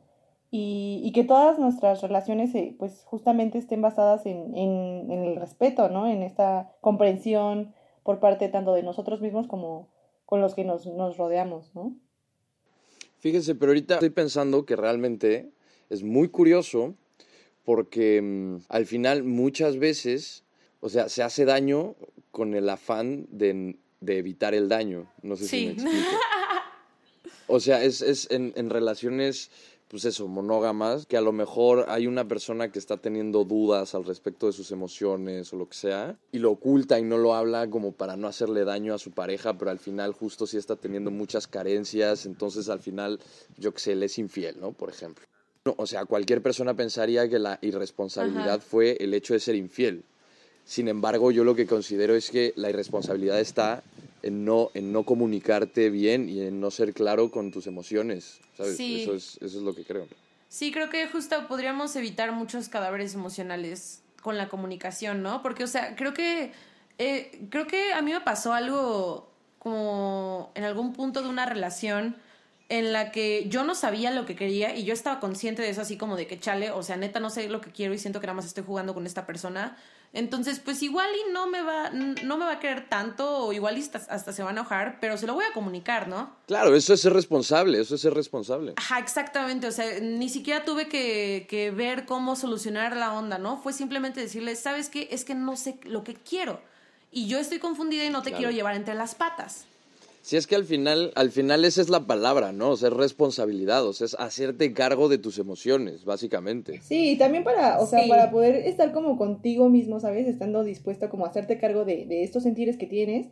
y, 0.49 0.99
y 1.03 1.11
que 1.11 1.23
todas 1.23 1.59
nuestras 1.59 2.01
relaciones, 2.01 2.49
pues 2.79 3.03
justamente 3.05 3.59
estén 3.59 3.79
basadas 3.79 4.25
en, 4.25 4.57
en, 4.57 5.11
en, 5.11 5.25
el 5.25 5.35
respeto, 5.35 5.89
¿no? 5.89 6.07
En 6.07 6.23
esta 6.23 6.71
comprensión 6.81 7.71
por 8.01 8.19
parte 8.19 8.49
tanto 8.49 8.73
de 8.73 8.81
nosotros 8.81 9.21
mismos 9.21 9.45
como 9.45 9.89
con 10.25 10.41
los 10.41 10.55
que 10.55 10.63
nos, 10.63 10.87
nos 10.87 11.17
rodeamos, 11.17 11.69
¿no? 11.75 11.95
Fíjense, 13.19 13.53
pero 13.53 13.73
ahorita 13.73 13.93
estoy 13.93 14.09
pensando 14.09 14.65
que 14.65 14.75
realmente 14.75 15.51
es 15.91 16.01
muy 16.01 16.29
curioso 16.29 16.95
porque 17.63 18.19
mmm, 18.23 18.55
al 18.69 18.87
final 18.87 19.21
muchas 19.23 19.77
veces, 19.77 20.45
o 20.79 20.89
sea, 20.89 21.09
se 21.09 21.21
hace 21.21 21.45
daño 21.45 21.93
con 22.31 22.55
el 22.55 22.67
afán 22.69 23.27
de, 23.29 23.77
de 24.03 24.17
evitar 24.17 24.53
el 24.53 24.69
daño. 24.69 25.11
No 25.21 25.35
sé 25.35 25.47
sí. 25.47 25.59
si 25.59 25.65
me 25.65 25.71
explico. 25.73 26.17
O 27.47 27.59
sea, 27.59 27.83
es, 27.83 28.01
es 28.01 28.31
en, 28.31 28.53
en, 28.55 28.69
relaciones, 28.69 29.51
pues 29.89 30.05
eso, 30.05 30.27
monógamas, 30.27 31.05
que 31.05 31.17
a 31.17 31.21
lo 31.21 31.33
mejor 31.33 31.85
hay 31.89 32.07
una 32.07 32.25
persona 32.25 32.71
que 32.71 32.79
está 32.79 32.97
teniendo 32.97 33.43
dudas 33.43 33.93
al 33.95 34.05
respecto 34.05 34.47
de 34.47 34.53
sus 34.53 34.71
emociones 34.71 35.51
o 35.51 35.57
lo 35.57 35.67
que 35.67 35.75
sea, 35.75 36.17
y 36.31 36.39
lo 36.39 36.51
oculta 36.51 36.99
y 36.99 37.03
no 37.03 37.17
lo 37.17 37.35
habla 37.35 37.69
como 37.69 37.91
para 37.91 38.15
no 38.15 38.27
hacerle 38.27 38.63
daño 38.63 38.93
a 38.93 38.97
su 38.97 39.11
pareja, 39.11 39.57
pero 39.57 39.71
al 39.71 39.79
final 39.79 40.13
justo 40.13 40.47
sí 40.47 40.57
está 40.57 40.77
teniendo 40.77 41.11
muchas 41.11 41.45
carencias, 41.47 42.25
entonces 42.25 42.69
al 42.69 42.79
final, 42.79 43.19
yo 43.57 43.73
que 43.73 43.81
sé, 43.81 43.91
él 43.91 44.03
es 44.03 44.17
infiel, 44.17 44.59
¿no? 44.59 44.71
Por 44.71 44.89
ejemplo. 44.89 45.25
No, 45.65 45.75
o 45.77 45.85
sea, 45.85 46.05
cualquier 46.05 46.41
persona 46.41 46.73
pensaría 46.73 47.29
que 47.29 47.39
la 47.39 47.59
irresponsabilidad 47.61 48.55
Ajá. 48.55 48.59
fue 48.59 48.97
el 48.99 49.13
hecho 49.13 49.33
de 49.33 49.39
ser 49.39 49.55
infiel. 49.55 50.03
Sin 50.65 50.87
embargo, 50.87 51.31
yo 51.31 51.43
lo 51.43 51.55
que 51.55 51.65
considero 51.67 52.15
es 52.15 52.31
que 52.31 52.53
la 52.55 52.69
irresponsabilidad 52.69 53.39
está 53.39 53.83
en 54.21 54.45
no, 54.45 54.71
en 54.73 54.93
no 54.93 55.03
comunicarte 55.03 55.89
bien 55.89 56.29
y 56.29 56.41
en 56.41 56.61
no 56.61 56.71
ser 56.71 56.93
claro 56.93 57.29
con 57.29 57.51
tus 57.51 57.67
emociones, 57.67 58.39
¿sabes? 58.57 58.77
Sí. 58.77 59.03
Eso, 59.03 59.13
es, 59.13 59.37
eso 59.41 59.57
es 59.57 59.63
lo 59.63 59.75
que 59.75 59.83
creo. 59.83 60.07
Sí, 60.47 60.71
creo 60.71 60.89
que 60.89 61.07
justo 61.07 61.47
podríamos 61.47 61.95
evitar 61.95 62.31
muchos 62.31 62.69
cadáveres 62.69 63.13
emocionales 63.13 64.01
con 64.21 64.37
la 64.37 64.47
comunicación, 64.49 65.21
¿no? 65.21 65.41
Porque, 65.41 65.63
o 65.63 65.67
sea, 65.67 65.95
creo 65.95 66.13
que, 66.13 66.51
eh, 66.97 67.47
creo 67.49 67.67
que 67.67 67.91
a 67.91 68.01
mí 68.01 68.13
me 68.13 68.21
pasó 68.21 68.53
algo 68.53 69.29
como 69.59 70.51
en 70.55 70.63
algún 70.63 70.93
punto 70.93 71.21
de 71.21 71.29
una 71.29 71.45
relación 71.45 72.15
en 72.69 72.93
la 72.93 73.11
que 73.11 73.47
yo 73.49 73.63
no 73.63 73.75
sabía 73.75 74.11
lo 74.11 74.25
que 74.25 74.35
quería 74.35 74.75
y 74.75 74.83
yo 74.83 74.93
estaba 74.93 75.19
consciente 75.19 75.61
de 75.61 75.69
eso 75.69 75.81
así 75.81 75.97
como 75.97 76.15
de 76.15 76.27
que 76.27 76.39
chale, 76.39 76.71
o 76.71 76.81
sea, 76.83 76.97
neta 76.97 77.19
no 77.19 77.29
sé 77.29 77.49
lo 77.49 77.61
que 77.61 77.71
quiero 77.71 77.93
y 77.93 77.97
siento 77.97 78.19
que 78.19 78.27
nada 78.27 78.35
más 78.35 78.45
estoy 78.45 78.63
jugando 78.63 78.93
con 78.93 79.05
esta 79.05 79.25
persona. 79.25 79.77
Entonces, 80.13 80.59
pues 80.59 80.83
igual 80.83 81.09
y 81.27 81.33
no 81.33 81.47
me 81.47 81.63
va 81.63 81.89
no 81.89 82.37
me 82.37 82.45
va 82.45 82.53
a 82.53 82.59
querer 82.59 82.87
tanto 82.87 83.45
o 83.45 83.53
igual 83.53 83.77
hasta, 83.77 83.97
hasta 83.97 84.31
se 84.31 84.43
va 84.43 84.49
a 84.49 84.51
enojar, 84.51 84.99
pero 85.01 85.17
se 85.17 85.25
lo 85.25 85.33
voy 85.33 85.45
a 85.45 85.53
comunicar, 85.53 86.07
¿no? 86.07 86.35
Claro, 86.45 86.75
eso 86.75 86.93
es 86.93 87.01
ser 87.01 87.13
responsable, 87.13 87.81
eso 87.81 87.95
es 87.95 88.01
ser 88.01 88.13
responsable. 88.13 88.73
Ajá, 88.75 88.99
exactamente, 88.99 89.65
o 89.65 89.71
sea, 89.71 89.99
ni 89.99 90.29
siquiera 90.29 90.63
tuve 90.65 90.87
que, 90.87 91.47
que 91.49 91.71
ver 91.71 92.05
cómo 92.05 92.35
solucionar 92.35 92.95
la 92.95 93.13
onda, 93.13 93.39
¿no? 93.39 93.57
Fue 93.57 93.73
simplemente 93.73 94.21
decirle, 94.21 94.55
¿sabes 94.55 94.89
qué? 94.89 95.07
Es 95.11 95.25
que 95.25 95.33
no 95.33 95.55
sé 95.55 95.79
lo 95.83 96.03
que 96.03 96.13
quiero 96.13 96.61
y 97.13 97.27
yo 97.27 97.39
estoy 97.39 97.59
confundida 97.59 98.03
y 98.03 98.09
no 98.09 98.21
te 98.21 98.29
claro. 98.31 98.39
quiero 98.39 98.51
llevar 98.51 98.75
entre 98.75 98.95
las 98.95 99.15
patas. 99.15 99.65
Si 100.23 100.37
es 100.37 100.47
que 100.47 100.55
al 100.55 100.63
final, 100.63 101.11
al 101.15 101.31
final 101.31 101.65
esa 101.65 101.81
es 101.81 101.89
la 101.89 102.07
palabra, 102.07 102.53
¿no? 102.53 102.69
O 102.69 102.77
sea, 102.77 102.87
es 102.87 102.95
responsabilidad, 102.95 103.85
o 103.85 103.91
sea, 103.91 104.05
es 104.05 104.15
hacerte 104.17 104.71
cargo 104.71 105.09
de 105.09 105.17
tus 105.17 105.37
emociones, 105.37 106.05
básicamente. 106.05 106.79
Sí, 106.81 107.11
y 107.11 107.17
también 107.17 107.43
para, 107.43 107.81
o 107.81 107.85
sea, 107.85 108.03
sí. 108.03 108.09
para 108.09 108.31
poder 108.31 108.55
estar 108.55 108.93
como 108.93 109.17
contigo 109.17 109.67
mismo, 109.67 109.99
¿sabes? 109.99 110.25
Estando 110.25 110.63
dispuesto 110.63 111.09
como 111.09 111.25
a 111.25 111.27
hacerte 111.27 111.57
cargo 111.59 111.83
de, 111.83 112.05
de, 112.05 112.23
estos 112.23 112.43
sentires 112.43 112.77
que 112.77 112.87
tienes, 112.87 113.27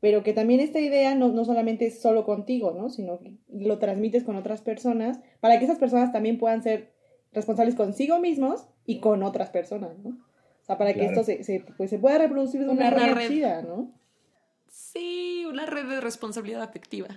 pero 0.00 0.24
que 0.24 0.32
también 0.32 0.58
esta 0.58 0.80
idea 0.80 1.14
no, 1.14 1.28
no 1.28 1.44
solamente 1.44 1.86
es 1.86 2.02
solo 2.02 2.24
contigo, 2.24 2.72
¿no? 2.72 2.90
Sino 2.90 3.20
que 3.20 3.36
lo 3.48 3.78
transmites 3.78 4.24
con 4.24 4.34
otras 4.34 4.62
personas, 4.62 5.20
para 5.38 5.60
que 5.60 5.66
esas 5.66 5.78
personas 5.78 6.10
también 6.10 6.38
puedan 6.38 6.64
ser 6.64 6.92
responsables 7.32 7.76
consigo 7.76 8.18
mismos 8.18 8.66
y 8.84 8.98
con 8.98 9.22
otras 9.22 9.50
personas, 9.50 9.96
¿no? 10.00 10.10
O 10.10 10.64
sea, 10.64 10.76
para 10.76 10.92
claro. 10.92 11.08
que 11.08 11.14
esto 11.14 11.24
se, 11.24 11.44
se, 11.44 11.64
pues, 11.76 11.88
se 11.88 12.00
pueda 12.00 12.18
reproducir 12.18 12.62
de 12.62 12.68
una, 12.68 12.88
una 12.88 12.96
manera 12.96 13.28
chida, 13.28 13.62
¿no? 13.62 14.01
Sí, 14.92 15.46
una 15.48 15.64
red 15.64 15.86
de 15.86 16.00
responsabilidad 16.00 16.62
afectiva. 16.62 17.08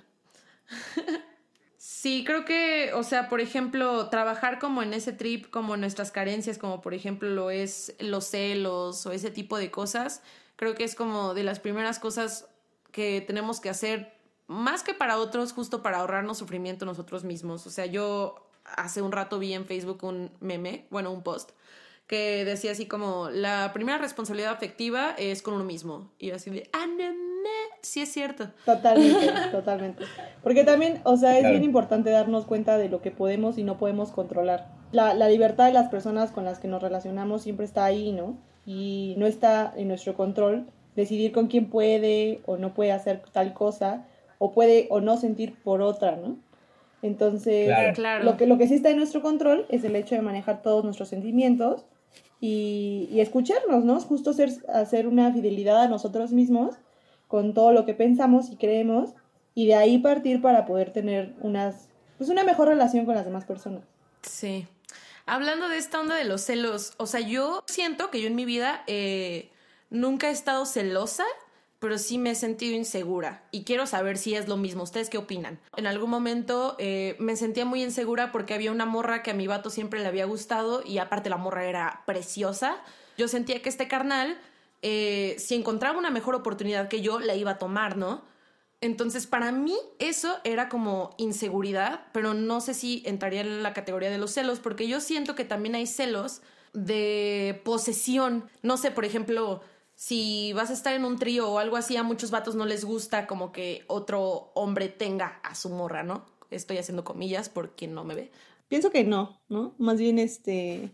sí, 1.77 2.23
creo 2.25 2.45
que, 2.45 2.93
o 2.93 3.03
sea, 3.03 3.27
por 3.27 3.41
ejemplo, 3.41 4.09
trabajar 4.09 4.59
como 4.59 4.81
en 4.81 4.93
ese 4.93 5.11
trip, 5.11 5.49
como 5.49 5.75
nuestras 5.75 6.11
carencias, 6.11 6.57
como 6.57 6.81
por 6.81 6.93
ejemplo 6.93 7.27
lo 7.29 7.51
es 7.51 7.93
los 7.99 8.25
celos 8.25 9.05
o 9.05 9.11
ese 9.11 9.29
tipo 9.29 9.57
de 9.57 9.71
cosas, 9.71 10.21
creo 10.55 10.73
que 10.75 10.85
es 10.85 10.95
como 10.95 11.33
de 11.33 11.43
las 11.43 11.59
primeras 11.59 11.99
cosas 11.99 12.47
que 12.93 13.19
tenemos 13.19 13.59
que 13.59 13.69
hacer, 13.69 14.13
más 14.47 14.81
que 14.83 14.93
para 14.93 15.17
otros, 15.17 15.51
justo 15.51 15.83
para 15.83 15.97
ahorrarnos 15.97 16.37
sufrimiento 16.37 16.85
nosotros 16.85 17.25
mismos. 17.25 17.67
O 17.67 17.69
sea, 17.69 17.87
yo 17.87 18.47
hace 18.63 19.01
un 19.01 19.11
rato 19.11 19.37
vi 19.37 19.53
en 19.53 19.65
Facebook 19.65 20.03
un 20.03 20.31
meme, 20.39 20.87
bueno, 20.91 21.11
un 21.11 21.23
post, 21.23 21.51
que 22.07 22.45
decía 22.45 22.71
así 22.71 22.85
como, 22.85 23.29
la 23.29 23.73
primera 23.73 23.97
responsabilidad 23.97 24.53
afectiva 24.53 25.11
es 25.17 25.41
con 25.41 25.55
uno 25.55 25.65
mismo. 25.65 26.13
Y 26.19 26.31
así 26.31 26.51
de, 26.51 26.69
ah, 26.71 26.87
no, 26.87 27.24
sí 27.85 28.01
es 28.01 28.11
cierto. 28.11 28.47
Totalmente, 28.65 29.27
totalmente. 29.51 30.03
Porque 30.43 30.63
también, 30.63 31.01
o 31.03 31.17
sea, 31.17 31.33
es 31.33 31.39
claro. 31.39 31.53
bien 31.53 31.63
importante 31.63 32.09
darnos 32.09 32.45
cuenta 32.45 32.77
de 32.77 32.89
lo 32.89 33.01
que 33.01 33.11
podemos 33.11 33.57
y 33.57 33.63
no 33.63 33.77
podemos 33.77 34.11
controlar. 34.11 34.67
La, 34.91 35.13
la 35.13 35.29
libertad 35.29 35.67
de 35.67 35.73
las 35.73 35.89
personas 35.89 36.31
con 36.31 36.45
las 36.45 36.59
que 36.59 36.67
nos 36.67 36.81
relacionamos 36.81 37.43
siempre 37.43 37.65
está 37.65 37.85
ahí, 37.85 38.11
¿no? 38.11 38.37
Y 38.65 39.15
no 39.17 39.27
está 39.27 39.73
en 39.75 39.87
nuestro 39.87 40.15
control 40.15 40.67
decidir 40.95 41.31
con 41.31 41.47
quién 41.47 41.69
puede 41.69 42.41
o 42.45 42.57
no 42.57 42.73
puede 42.73 42.91
hacer 42.91 43.21
tal 43.31 43.53
cosa, 43.53 44.05
o 44.39 44.51
puede 44.51 44.87
o 44.89 45.01
no 45.01 45.17
sentir 45.17 45.55
por 45.63 45.81
otra, 45.81 46.15
¿no? 46.15 46.37
Entonces, 47.01 47.67
claro. 47.67 47.93
Claro. 47.93 48.23
Lo, 48.23 48.37
que, 48.37 48.47
lo 48.47 48.57
que 48.57 48.67
sí 48.67 48.75
está 48.75 48.89
en 48.89 48.97
nuestro 48.97 49.21
control 49.21 49.65
es 49.69 49.83
el 49.83 49.95
hecho 49.95 50.15
de 50.15 50.21
manejar 50.21 50.61
todos 50.61 50.83
nuestros 50.83 51.09
sentimientos 51.09 51.85
y, 52.39 53.07
y 53.11 53.19
escucharnos, 53.19 53.85
¿no? 53.85 53.99
Justo 53.99 54.33
ser, 54.33 54.49
hacer 54.73 55.07
una 55.07 55.31
fidelidad 55.31 55.83
a 55.83 55.87
nosotros 55.87 56.31
mismos 56.31 56.75
con 57.27 57.53
todo 57.53 57.71
lo 57.71 57.85
que 57.85 57.93
pensamos 57.93 58.49
y 58.49 58.57
creemos 58.57 59.11
y 59.53 59.67
de 59.67 59.75
ahí 59.75 59.97
partir 59.97 60.41
para 60.41 60.65
poder 60.65 60.91
tener 60.91 61.33
unas 61.41 61.89
pues 62.17 62.29
una 62.29 62.43
mejor 62.43 62.67
relación 62.67 63.05
con 63.05 63.15
las 63.15 63.25
demás 63.25 63.45
personas. 63.45 63.83
Sí. 64.21 64.67
Hablando 65.25 65.69
de 65.69 65.77
esta 65.77 65.99
onda 65.99 66.15
de 66.15 66.23
los 66.23 66.41
celos, 66.41 66.93
o 66.97 67.07
sea, 67.07 67.19
yo 67.19 67.63
siento 67.67 68.11
que 68.11 68.21
yo 68.21 68.27
en 68.27 68.35
mi 68.35 68.45
vida 68.45 68.83
eh, 68.87 69.49
nunca 69.89 70.29
he 70.29 70.31
estado 70.31 70.65
celosa, 70.65 71.25
pero 71.79 71.97
sí 71.97 72.17
me 72.17 72.31
he 72.31 72.35
sentido 72.35 72.75
insegura 72.75 73.43
y 73.51 73.63
quiero 73.63 73.85
saber 73.85 74.17
si 74.17 74.35
es 74.35 74.47
lo 74.47 74.55
mismo. 74.55 74.83
¿Ustedes 74.83 75.09
qué 75.09 75.17
opinan? 75.17 75.59
En 75.75 75.87
algún 75.87 76.09
momento 76.09 76.75
eh, 76.79 77.15
me 77.19 77.35
sentía 77.35 77.65
muy 77.65 77.83
insegura 77.83 78.31
porque 78.31 78.53
había 78.53 78.71
una 78.71 78.85
morra 78.85 79.23
que 79.23 79.31
a 79.31 79.33
mi 79.35 79.47
vato 79.47 79.69
siempre 79.69 79.99
le 79.99 80.07
había 80.07 80.25
gustado 80.25 80.83
y 80.85 80.99
aparte 80.99 81.29
la 81.29 81.37
morra 81.37 81.65
era 81.65 82.03
preciosa. 82.05 82.77
Yo 83.17 83.27
sentía 83.27 83.61
que 83.61 83.69
este 83.69 83.87
carnal 83.87 84.37
eh, 84.87 85.35
si 85.39 85.55
encontraba 85.55 85.97
una 85.97 86.11
mejor 86.11 86.35
oportunidad 86.35 86.89
que 86.89 87.01
yo, 87.01 87.19
la 87.19 87.33
iba 87.33 87.49
a 87.49 87.57
tomar, 87.57 87.97
¿no? 87.97 88.21
Entonces, 88.81 89.25
para 89.25 89.51
mí 89.51 89.75
eso 89.97 90.37
era 90.43 90.69
como 90.69 91.15
inseguridad, 91.17 92.05
pero 92.13 92.35
no 92.35 92.61
sé 92.61 92.75
si 92.75 93.01
entraría 93.03 93.41
en 93.41 93.63
la 93.63 93.73
categoría 93.73 94.11
de 94.11 94.19
los 94.19 94.29
celos, 94.29 94.59
porque 94.59 94.87
yo 94.87 95.01
siento 95.01 95.33
que 95.33 95.43
también 95.43 95.73
hay 95.73 95.87
celos 95.87 96.43
de 96.73 97.63
posesión. 97.65 98.47
No 98.61 98.77
sé, 98.77 98.91
por 98.91 99.05
ejemplo, 99.05 99.61
si 99.95 100.53
vas 100.53 100.69
a 100.69 100.73
estar 100.73 100.93
en 100.93 101.03
un 101.03 101.17
trío 101.17 101.49
o 101.49 101.57
algo 101.57 101.77
así, 101.77 101.97
a 101.97 102.03
muchos 102.03 102.29
vatos 102.29 102.53
no 102.53 102.67
les 102.67 102.85
gusta 102.85 103.25
como 103.25 103.51
que 103.51 103.85
otro 103.87 104.51
hombre 104.53 104.87
tenga 104.87 105.39
a 105.41 105.55
su 105.55 105.69
morra, 105.71 106.03
¿no? 106.03 106.27
Estoy 106.51 106.77
haciendo 106.77 107.03
comillas 107.03 107.49
por 107.49 107.75
quien 107.75 107.95
no 107.95 108.03
me 108.03 108.13
ve. 108.13 108.31
Pienso 108.67 108.91
que 108.91 109.03
no, 109.03 109.41
¿no? 109.49 109.73
Más 109.79 109.97
bien 109.97 110.19
este, 110.19 110.91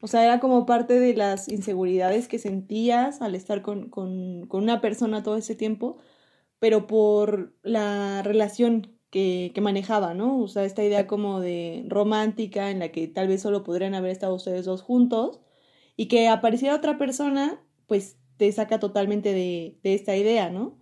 o 0.00 0.06
sea, 0.06 0.24
era 0.24 0.40
como 0.40 0.66
parte 0.66 1.00
de 1.00 1.14
las 1.14 1.48
inseguridades 1.48 2.28
que 2.28 2.38
sentías 2.38 3.20
al 3.22 3.34
estar 3.34 3.62
con, 3.62 3.88
con, 3.90 4.46
con 4.46 4.62
una 4.62 4.80
persona 4.80 5.22
todo 5.22 5.36
ese 5.36 5.54
tiempo, 5.56 5.98
pero 6.60 6.86
por 6.86 7.54
la 7.62 8.22
relación 8.22 8.96
que, 9.10 9.52
que, 9.54 9.60
manejaba, 9.60 10.14
¿no? 10.14 10.40
O 10.40 10.48
sea, 10.48 10.64
esta 10.64 10.84
idea 10.84 11.06
como 11.06 11.40
de 11.40 11.84
romántica 11.88 12.70
en 12.70 12.78
la 12.80 12.90
que 12.92 13.08
tal 13.08 13.28
vez 13.28 13.42
solo 13.42 13.64
podrían 13.64 13.94
haber 13.94 14.10
estado 14.12 14.34
ustedes 14.34 14.66
dos 14.66 14.82
juntos 14.82 15.40
y 15.96 16.06
que 16.08 16.28
apareciera 16.28 16.76
otra 16.76 16.98
persona, 16.98 17.60
pues 17.86 18.18
te 18.36 18.50
saca 18.52 18.78
totalmente 18.78 19.32
de, 19.32 19.78
de 19.82 19.94
esta 19.94 20.16
idea, 20.16 20.50
¿no? 20.50 20.78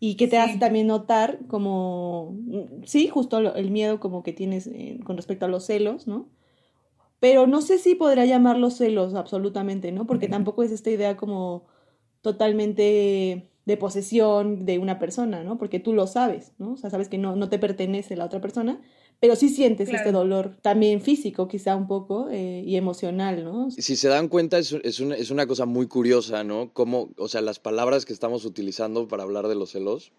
Y 0.00 0.16
que 0.16 0.28
te 0.28 0.36
sí. 0.36 0.42
hace 0.42 0.58
también 0.58 0.86
notar 0.86 1.40
como, 1.48 2.36
sí, 2.84 3.08
justo 3.08 3.54
el 3.56 3.70
miedo 3.70 4.00
como 4.00 4.22
que 4.22 4.32
tienes 4.32 4.66
eh, 4.68 5.00
con 5.04 5.16
respecto 5.16 5.46
a 5.46 5.48
los 5.48 5.66
celos, 5.66 6.06
¿no? 6.06 6.28
Pero 7.20 7.46
no 7.46 7.62
sé 7.62 7.78
si 7.78 7.94
podría 7.94 8.24
llamarlos 8.26 8.76
celos 8.76 9.14
absolutamente, 9.14 9.92
¿no? 9.92 10.06
Porque 10.06 10.28
tampoco 10.28 10.62
es 10.62 10.70
esta 10.70 10.90
idea 10.90 11.16
como 11.16 11.66
totalmente 12.20 13.50
de 13.64 13.76
posesión 13.76 14.64
de 14.64 14.78
una 14.78 14.98
persona, 14.98 15.44
¿no? 15.44 15.58
Porque 15.58 15.78
tú 15.78 15.92
lo 15.92 16.06
sabes, 16.06 16.52
¿no? 16.58 16.72
O 16.72 16.76
sea, 16.76 16.90
sabes 16.90 17.08
que 17.08 17.18
no, 17.18 17.36
no 17.36 17.50
te 17.50 17.58
pertenece 17.58 18.16
la 18.16 18.24
otra 18.24 18.40
persona, 18.40 18.80
pero 19.20 19.36
sí 19.36 19.50
sientes 19.50 19.88
claro. 19.88 20.04
este 20.04 20.12
dolor, 20.12 20.56
también 20.62 21.02
físico 21.02 21.48
quizá 21.48 21.76
un 21.76 21.86
poco 21.86 22.28
eh, 22.30 22.62
y 22.64 22.76
emocional, 22.76 23.44
¿no? 23.44 23.70
Si 23.70 23.96
se 23.96 24.08
dan 24.08 24.28
cuenta, 24.28 24.58
es, 24.58 24.72
es, 24.72 25.00
una, 25.00 25.16
es 25.16 25.30
una 25.30 25.46
cosa 25.46 25.66
muy 25.66 25.86
curiosa, 25.86 26.44
¿no? 26.44 26.72
Como, 26.72 27.10
o 27.18 27.28
sea, 27.28 27.42
las 27.42 27.58
palabras 27.58 28.06
que 28.06 28.14
estamos 28.14 28.44
utilizando 28.44 29.06
para 29.06 29.24
hablar 29.24 29.48
de 29.48 29.56
los 29.56 29.72
celos, 29.72 30.12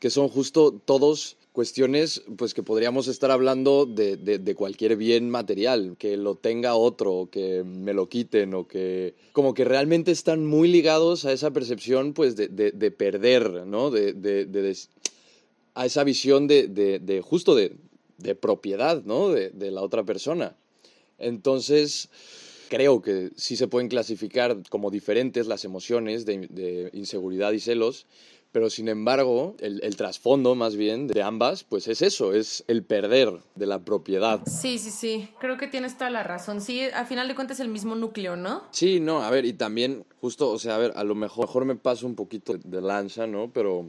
que 0.00 0.10
son 0.10 0.28
justo 0.28 0.72
todos 0.72 1.36
cuestiones 1.52 2.22
pues 2.36 2.54
que 2.54 2.62
podríamos 2.62 3.08
estar 3.08 3.30
hablando 3.30 3.84
de, 3.84 4.16
de, 4.16 4.38
de, 4.38 4.54
cualquier 4.54 4.96
bien 4.96 5.28
material, 5.28 5.96
que 5.98 6.16
lo 6.16 6.34
tenga 6.34 6.74
otro, 6.74 7.28
que 7.30 7.62
me 7.62 7.92
lo 7.92 8.08
quiten, 8.08 8.54
o 8.54 8.66
que 8.66 9.14
como 9.32 9.52
que 9.52 9.64
realmente 9.64 10.10
están 10.10 10.46
muy 10.46 10.68
ligados 10.68 11.24
a 11.26 11.32
esa 11.32 11.50
percepción 11.50 12.14
pues 12.14 12.36
de, 12.36 12.48
de 12.48 12.90
perder, 12.90 13.66
¿no? 13.66 13.90
De, 13.90 14.76
a 15.74 15.86
esa 15.86 16.04
visión 16.04 16.46
de, 16.48 17.22
justo 17.24 17.54
de, 17.54 18.34
propiedad, 18.34 19.02
¿no? 19.04 19.28
De, 19.28 19.70
la 19.70 19.82
otra 19.82 20.04
persona. 20.04 20.56
Entonces, 21.18 22.08
creo 22.70 23.02
que 23.02 23.30
sí 23.36 23.56
se 23.56 23.68
pueden 23.68 23.88
clasificar 23.88 24.56
como 24.70 24.90
diferentes 24.90 25.46
las 25.46 25.66
emociones 25.66 26.24
de 26.24 26.90
inseguridad 26.94 27.52
y 27.52 27.60
celos, 27.60 28.06
pero 28.52 28.68
sin 28.68 28.88
embargo, 28.88 29.56
el, 29.60 29.80
el, 29.82 29.96
trasfondo 29.96 30.54
más 30.54 30.76
bien 30.76 31.06
de 31.06 31.22
ambas, 31.22 31.64
pues 31.64 31.88
es 31.88 32.02
eso, 32.02 32.34
es 32.34 32.64
el 32.68 32.84
perder 32.84 33.32
de 33.54 33.66
la 33.66 33.78
propiedad. 33.78 34.42
Sí, 34.46 34.78
sí, 34.78 34.90
sí, 34.90 35.28
creo 35.40 35.56
que 35.56 35.66
tienes 35.66 35.96
toda 35.96 36.10
la 36.10 36.22
razón. 36.22 36.60
Sí, 36.60 36.82
al 36.82 37.06
final 37.06 37.28
de 37.28 37.34
cuentas 37.34 37.56
es 37.56 37.60
el 37.60 37.68
mismo 37.68 37.94
núcleo, 37.94 38.36
¿no? 38.36 38.62
Sí, 38.70 39.00
no, 39.00 39.22
a 39.22 39.30
ver, 39.30 39.46
y 39.46 39.54
también, 39.54 40.04
justo, 40.20 40.50
o 40.50 40.58
sea, 40.58 40.74
a 40.74 40.78
ver, 40.78 40.92
a 40.96 41.02
lo 41.02 41.14
mejor, 41.14 41.46
mejor 41.46 41.64
me 41.64 41.76
paso 41.76 42.06
un 42.06 42.14
poquito 42.14 42.54
de 42.62 42.80
lanza, 42.82 43.26
¿no? 43.26 43.50
Pero, 43.50 43.86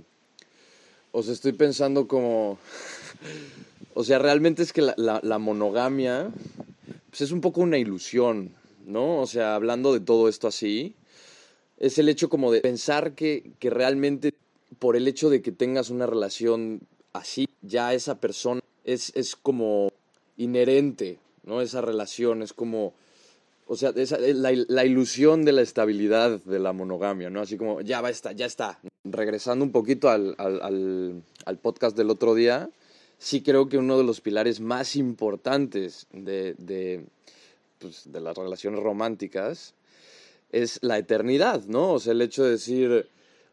o 1.12 1.24
sea, 1.24 1.34
estoy 1.34 1.51
pensando 1.51 2.08
como, 2.08 2.58
o 3.93 4.03
sea, 4.05 4.17
realmente 4.17 4.63
es 4.63 4.72
que 4.72 4.82
la, 4.82 4.93
la, 4.96 5.20
la 5.24 5.39
monogamia, 5.39 6.32
pues 7.10 7.20
es 7.20 7.32
un 7.32 7.41
poco 7.41 7.60
una 7.60 7.77
ilusión, 7.77 8.55
¿no? 8.86 9.20
O 9.20 9.27
sea, 9.27 9.55
hablando 9.55 9.91
de 9.91 10.00
todo 10.00 10.29
esto 10.29 10.48
así, 10.48 10.96
es 11.77 11.98
el 11.98 12.08
hecho 12.08 12.29
como 12.29 12.50
de 12.50 12.62
pensar 12.62 13.13
que, 13.13 13.52
que 13.60 13.69
realmente 13.69 14.34
por 14.79 14.95
el 14.95 15.07
hecho 15.07 15.29
de 15.29 15.41
que 15.41 15.51
tengas 15.51 15.89
una 15.89 16.05
relación 16.05 16.81
así, 17.13 17.47
ya 17.62 17.93
esa 17.93 18.19
persona 18.19 18.62
es, 18.83 19.12
es 19.15 19.36
como 19.36 19.91
inherente, 20.38 21.19
¿no? 21.43 21.62
Esa 21.62 21.81
relación 21.81 22.41
es 22.41 22.53
como, 22.53 22.93
o 23.67 23.75
sea, 23.75 23.91
esa, 23.95 24.17
la, 24.17 24.51
la, 24.67 24.86
ilusión 24.86 25.45
de 25.45 25.51
la 25.51 25.62
estabilidad 25.62 26.39
de 26.43 26.59
la 26.59 26.73
monogamia, 26.73 27.29
¿no? 27.29 27.41
Así 27.41 27.57
como, 27.57 27.81
ya 27.81 28.01
va, 28.01 28.09
está, 28.09 28.31
ya 28.31 28.45
está. 28.45 28.79
Regresando 29.03 29.63
un 29.63 29.71
poquito 29.71 30.09
al, 30.09 30.36
al, 30.38 30.62
al, 30.62 31.23
al 31.45 31.57
podcast 31.57 31.95
del 31.95 32.09
otro 32.09 32.36
día, 32.36 32.69
sí 33.17 33.41
creo 33.41 33.69
que 33.69 33.77
uno 33.77 33.97
de 33.97 34.03
los 34.03 34.21
pilares 34.21 34.59
más 34.59 34.95
importantes 34.95 36.07
de, 36.12 36.55
de, 36.57 37.05
pues, 37.79 38.12
de 38.12 38.21
las 38.21 38.38
relaciones 38.38 38.81
románticas 38.81 39.75
es 40.51 40.79
la 40.81 40.97
eternidad, 40.97 41.63
¿no? 41.65 41.93
O 41.93 41.99
sea, 41.99 42.13
el 42.13 42.21
hecho 42.21 42.43
de 42.43 42.51
decir 42.51 43.07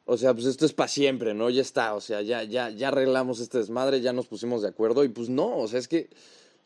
o 0.05 0.17
sea, 0.17 0.35
pues 0.35 0.47
esto 0.47 0.67
es 0.67 0.73
para 0.73 0.89
siempre, 0.89 1.35
¿no? 1.35 1.51
Ya 1.51 1.63
está, 1.63 1.95
o 1.95 2.01
sea, 2.01 2.23
ya, 2.23 2.43
ya, 2.43 2.71
ya 2.71 2.89
arreglamos 2.89 3.41
este 3.41 3.59
desmadre, 3.59 4.01
ya 4.01 4.13
nos 4.13 4.27
pusimos 4.27 4.63
de 4.63 4.69
acuerdo 4.69 5.05
y 5.05 5.09
pues 5.09 5.29
no, 5.29 5.57
o 5.57 5.69
sea, 5.69 5.79
es 5.79 5.89
que, 5.89 6.11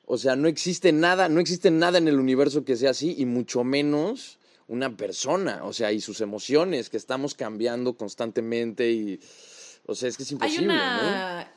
o 0.07 0.19
sea, 0.19 0.37
no 0.37 0.49
existe 0.49 0.93
nada, 0.93 1.29
no 1.29 1.41
existe 1.41 1.71
nada 1.71 1.99
en 1.99 2.09
el 2.09 2.19
universo 2.19 2.65
que 2.65 2.77
sea 2.77 2.91
así 2.91 3.15
y 3.19 3.27
mucho 3.27 3.65
menos 3.65 4.39
una 4.67 4.97
persona, 4.97 5.61
o 5.65 5.73
sea, 5.73 5.93
y 5.93 6.01
sus 6.01 6.21
emociones 6.21 6.89
que 6.89 6.97
estamos 6.97 7.35
cambiando 7.35 7.95
constantemente 7.97 8.91
y, 8.91 9.21
o 9.87 9.95
sea, 9.95 10.09
es 10.09 10.17
que 10.17 10.23
es 10.23 10.33
imposible. 10.33 10.73
Hay 10.73 10.79
una 10.79 11.45
¿no? 11.45 11.49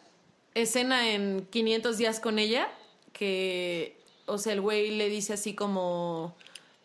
escena 0.53 1.11
en 1.11 1.47
500 1.49 1.97
días 1.97 2.19
con 2.19 2.39
ella 2.39 2.69
que, 3.13 3.97
o 4.25 4.37
sea, 4.37 4.53
el 4.53 4.61
güey 4.61 4.91
le 4.91 5.09
dice 5.09 5.33
así 5.33 5.55
como 5.55 6.35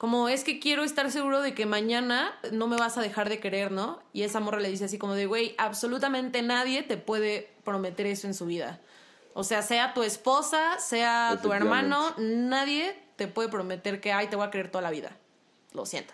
como 0.03 0.29
es 0.29 0.43
que 0.43 0.59
quiero 0.59 0.83
estar 0.83 1.13
seguro 1.13 1.43
de 1.43 1.55
que 1.55 1.65
mañana 1.65 2.37
no 2.51 2.67
me 2.67 2.77
vas 2.77 2.99
a 2.99 3.03
dejar 3.03 3.29
de 3.29 3.39
querer, 3.39 3.71
¿no? 3.71 4.01
Y 4.13 4.23
esa 4.23 4.41
morra 4.41 4.59
le 4.59 4.69
dice 4.69 4.87
así 4.87 4.99
como 4.99 5.15
de, 5.15 5.27
güey, 5.27 5.55
absolutamente 5.59 6.43
nadie 6.43 6.83
te 6.83 6.97
puede 6.97 7.51
prometer 7.63 8.09
eso 8.09 8.27
en 8.27 8.35
su 8.35 8.47
vida. 8.47 8.81
O 9.33 9.45
sea, 9.45 9.63
sea 9.63 9.95
tu 9.95 10.03
esposa, 10.03 10.81
sea 10.81 11.39
tu 11.41 11.53
hermano, 11.53 12.17
nadie 12.19 12.97
te 13.15 13.29
puede 13.29 13.49
prometer 13.49 14.01
que, 14.01 14.11
ay, 14.11 14.27
te 14.27 14.35
voy 14.35 14.45
a 14.45 14.51
querer 14.51 14.73
toda 14.73 14.83
la 14.83 14.91
vida. 14.91 15.17
Lo 15.73 15.87
siento. 15.87 16.13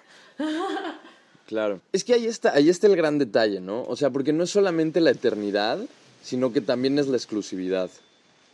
Claro. 1.47 1.81
Es 1.93 2.05
que 2.05 2.13
ahí 2.13 2.27
está, 2.27 2.53
ahí 2.53 2.69
está 2.69 2.89
el 2.89 2.95
gran 2.95 3.17
detalle, 3.17 3.63
¿no? 3.63 3.85
O 3.85 3.97
sea, 3.97 4.11
porque 4.11 4.35
no 4.35 4.45
es 4.45 4.51
solamente 4.51 5.01
la 5.01 5.13
eternidad, 5.13 5.79
sino 6.23 6.53
que 6.53 6.61
también 6.61 6.99
es 6.99 7.09
la 7.09 7.17
exclusividad, 7.17 7.89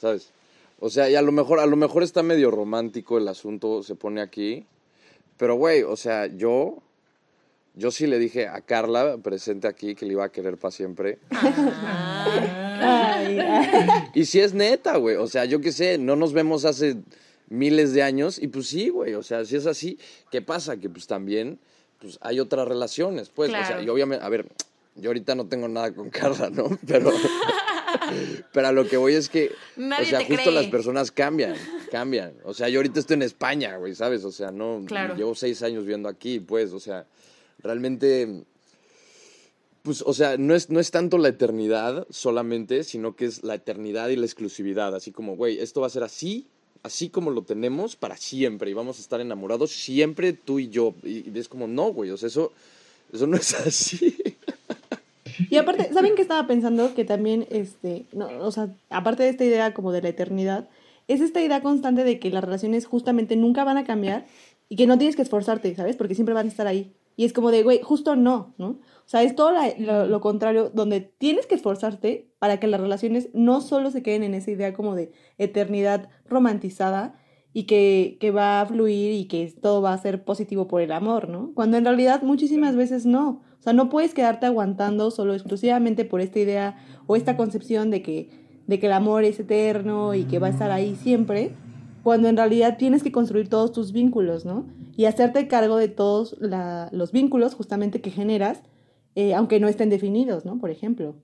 ¿sabes? 0.01 0.29
O 0.79 0.91
sea, 0.91 1.11
y 1.11 1.17
a 1.17 1.23
lo 1.23 1.33
mejor, 1.33 1.59
a 1.59 1.67
lo 1.67 1.75
mejor 1.75 2.05
está 2.05 2.23
medio 2.23 2.53
romántico 2.53 3.19
el 3.19 3.27
asunto, 3.27 3.83
se 3.83 3.97
pone 3.97 4.21
aquí, 4.21 4.65
pero, 5.37 5.57
güey, 5.57 5.83
o 5.83 5.97
sea, 5.97 6.27
yo, 6.27 6.83
yo 7.75 7.91
sí 7.91 8.07
le 8.07 8.19
dije 8.19 8.47
a 8.49 8.61
Carla, 8.61 9.19
presente 9.19 9.67
aquí, 9.67 9.95
que 9.95 10.07
le 10.07 10.13
iba 10.13 10.25
a 10.25 10.33
querer 10.33 10.57
para 10.57 10.73
siempre. 10.73 11.19
Ay, 12.77 13.39
ay. 13.39 14.11
Y 14.15 14.27
si 14.27 14.41
es 14.41 14.55
neta, 14.55 14.97
güey. 14.97 15.17
O 15.17 15.27
sea, 15.27 15.45
yo 15.45 15.61
qué 15.61 15.73
sé, 15.73 15.99
no 15.99 16.17
nos 16.17 16.33
vemos 16.33 16.65
hace 16.65 16.97
miles 17.49 17.93
de 17.93 18.03
años. 18.03 18.41
Y 18.41 18.49
pues 18.49 18.69
sí, 18.69 18.89
güey. 18.91 19.15
O 19.15 19.23
sea, 19.23 19.45
si 19.45 19.57
es 19.57 19.67
así, 19.67 19.99
¿qué 20.31 20.43
pasa? 20.43 20.77
Que 20.77 20.89
pues 20.89 21.07
también 21.07 21.59
pues, 22.01 22.19
hay 22.21 22.41
otras 22.41 22.69
relaciones, 22.69 23.31
pues. 23.31 23.51
Claro. 23.51 23.65
O 23.65 23.69
sea, 23.69 23.83
y 23.83 23.89
obviamente, 23.89 24.25
a 24.25 24.29
ver, 24.29 24.47
yo 24.97 25.11
ahorita 25.11 25.35
no 25.35 25.47
tengo 25.47 25.69
nada 25.69 25.93
con 25.95 26.11
Carla, 26.11 26.51
¿no? 26.51 26.79
Pero... 26.87 27.11
Pero 28.53 28.69
a 28.69 28.73
lo 28.73 28.87
que 28.89 28.97
voy 28.97 29.15
es 29.15 29.29
que, 29.29 29.53
Nadie 29.77 30.07
o 30.07 30.09
sea, 30.11 30.19
justo 30.21 30.43
cree. 30.43 30.53
las 30.53 30.67
personas 30.67 31.11
cambian, 31.11 31.55
cambian. 31.91 32.35
O 32.45 32.55
sea, 32.55 32.69
yo 32.69 32.79
ahorita 32.79 33.01
estoy 33.01 33.15
en 33.15 33.23
España, 33.23 33.77
güey, 33.77 33.95
¿sabes? 33.95 34.25
O 34.25 34.33
sea, 34.33 34.51
no, 34.51 34.83
claro. 34.87 35.15
llevo 35.17 35.35
seis 35.35 35.63
años 35.63 35.85
viviendo 35.85 36.09
aquí, 36.09 36.41
pues, 36.41 36.73
o 36.73 36.81
sea, 36.81 37.07
realmente, 37.59 38.45
pues, 39.83 40.03
o 40.03 40.13
sea, 40.13 40.37
no 40.37 40.55
es, 40.55 40.71
no 40.71 40.81
es 40.81 40.91
tanto 40.91 41.19
la 41.19 41.29
eternidad 41.29 42.07
solamente, 42.11 42.85
sino 42.85 43.17
que 43.17 43.27
es 43.27 43.43
la 43.43 43.55
eternidad 43.55 44.09
y 44.09 44.17
la 44.17 44.27
exclusividad. 44.27 44.95
Así 44.95 45.13
como, 45.13 45.37
güey, 45.37 45.59
esto 45.59 45.81
va 45.81 45.87
a 45.87 45.91
ser 45.91 46.03
así, 46.03 46.47
así 46.83 47.11
como 47.11 47.31
lo 47.31 47.43
tenemos 47.43 47.97
para 47.97 48.17
siempre 48.17 48.71
y 48.71 48.75
vamos 48.75 48.99
a 48.99 49.03
estar 49.03 49.21
enamorados 49.21 49.71
siempre 49.71 50.33
tú 50.33 50.59
y 50.59 50.69
yo. 50.69 50.95
Y, 51.03 51.31
y 51.31 51.39
es 51.39 51.49
como, 51.49 51.67
no, 51.67 51.93
güey, 51.93 52.11
o 52.11 52.17
sea, 52.17 52.29
eso, 52.29 52.53
eso 53.13 53.27
no 53.27 53.37
es 53.37 53.55
así. 53.67 54.17
Y 55.51 55.57
aparte, 55.57 55.93
¿saben 55.93 56.15
qué 56.15 56.23
estaba 56.23 56.47
pensando? 56.47 56.95
Que 56.95 57.05
también, 57.05 57.47
este, 57.51 58.07
no, 58.13 58.29
o 58.41 58.51
sea, 58.51 58.69
aparte 58.91 59.23
de 59.23 59.31
esta 59.31 59.45
idea 59.45 59.75
como 59.75 59.93
de 59.93 60.03
la 60.03 60.09
eternidad, 60.09 60.69
es 61.09 61.21
esta 61.21 61.43
idea 61.43 61.63
constante 61.63 62.05
de 62.05 62.19
que 62.19 62.31
las 62.31 62.45
relaciones 62.45 62.87
justamente 62.87 63.37
nunca 63.37 63.65
van 63.65 63.77
a 63.77 63.85
cambiar 63.85 64.27
y 64.69 64.77
que 64.77 64.87
no 64.87 64.99
tienes 64.99 65.17
que 65.17 65.23
esforzarte, 65.23 65.75
¿sabes? 65.75 65.97
Porque 65.97 66.15
siempre 66.15 66.35
van 66.35 66.47
a 66.47 66.51
estar 66.51 66.67
ahí. 66.67 66.95
Y 67.17 67.25
es 67.25 67.33
como 67.33 67.51
de, 67.51 67.63
güey, 67.63 67.81
justo 67.83 68.17
no, 68.17 68.55
¿no? 68.59 68.69
O 68.69 69.07
sea, 69.07 69.23
es 69.23 69.37
todo 69.37 69.53
la, 69.53 69.73
lo, 69.79 70.07
lo, 70.07 70.21
contrario, 70.21 70.71
donde 70.75 71.01
tienes 71.01 71.47
que 71.47 71.55
esforzarte 71.55 72.29
para 72.39 72.59
que 72.59 72.67
las 72.67 72.81
relaciones 72.81 73.29
no 73.35 73.61
solo 73.61 73.91
se 73.91 74.03
queden 74.03 74.25
en 74.25 74.35
esa 74.35 74.51
idea 74.51 74.75
como 74.75 74.95
de 74.95 75.13
eternidad 75.39 76.09
romantizada 76.27 77.15
y 77.55 77.65
que, 77.65 78.19
que 78.21 78.31
va 78.31 78.61
a 78.61 78.67
fluir 78.67 79.13
y 79.13 79.25
que 79.27 79.51
todo 79.51 79.81
va 79.81 79.95
a 79.95 79.99
ser 79.99 80.25
positivo 80.25 80.69
por 80.69 80.83
el 80.83 80.93
amor, 80.93 81.31
¿no? 81.31 81.53
Cuando 81.55 81.79
en 81.79 81.85
realidad 81.85 82.23
muchísimas 82.23 82.77
veces 82.77 83.07
no. 83.07 83.43
O 83.59 83.63
sea, 83.63 83.73
no 83.73 83.89
puedes 83.89 84.13
quedarte 84.13 84.45
aguantando 84.45 85.11
solo 85.11 85.33
exclusivamente 85.33 86.05
por 86.05 86.21
esta 86.21 86.41
idea 86.41 86.77
o 87.07 87.17
esta 87.17 87.39
concepción 87.39 87.91
de 87.91 88.03
que, 88.03 88.61
de 88.67 88.79
que 88.79 88.87
el 88.87 88.93
amor 88.93 89.25
es 89.25 89.41
eterno 89.41 90.15
y 90.15 90.25
que 90.25 90.39
va 90.39 90.49
a 90.49 90.51
estar 90.51 90.71
ahí 90.71 90.97
siempre, 90.97 91.55
cuando 92.03 92.29
en 92.29 92.37
realidad 92.37 92.77
tienes 92.77 93.03
que 93.03 93.13
construir 93.13 93.49
todos 93.49 93.73
tus 93.73 93.93
vínculos, 93.93 94.45
¿no? 94.45 94.67
Y 94.97 95.07
hacerte 95.07 95.49
cargo 95.49 95.79
de 95.79 95.89
todos 95.89 96.37
la, 96.41 96.91
los 96.93 97.13
vínculos 97.13 97.55
justamente 97.55 98.03
que 98.03 98.11
generas 98.11 98.63
eh, 99.15 99.35
aunque 99.35 99.61
no 99.61 99.69
estén 99.69 99.91
definidos, 99.91 100.45
¿no? 100.45 100.59
Por 100.59 100.71
ejemplo. 100.71 101.17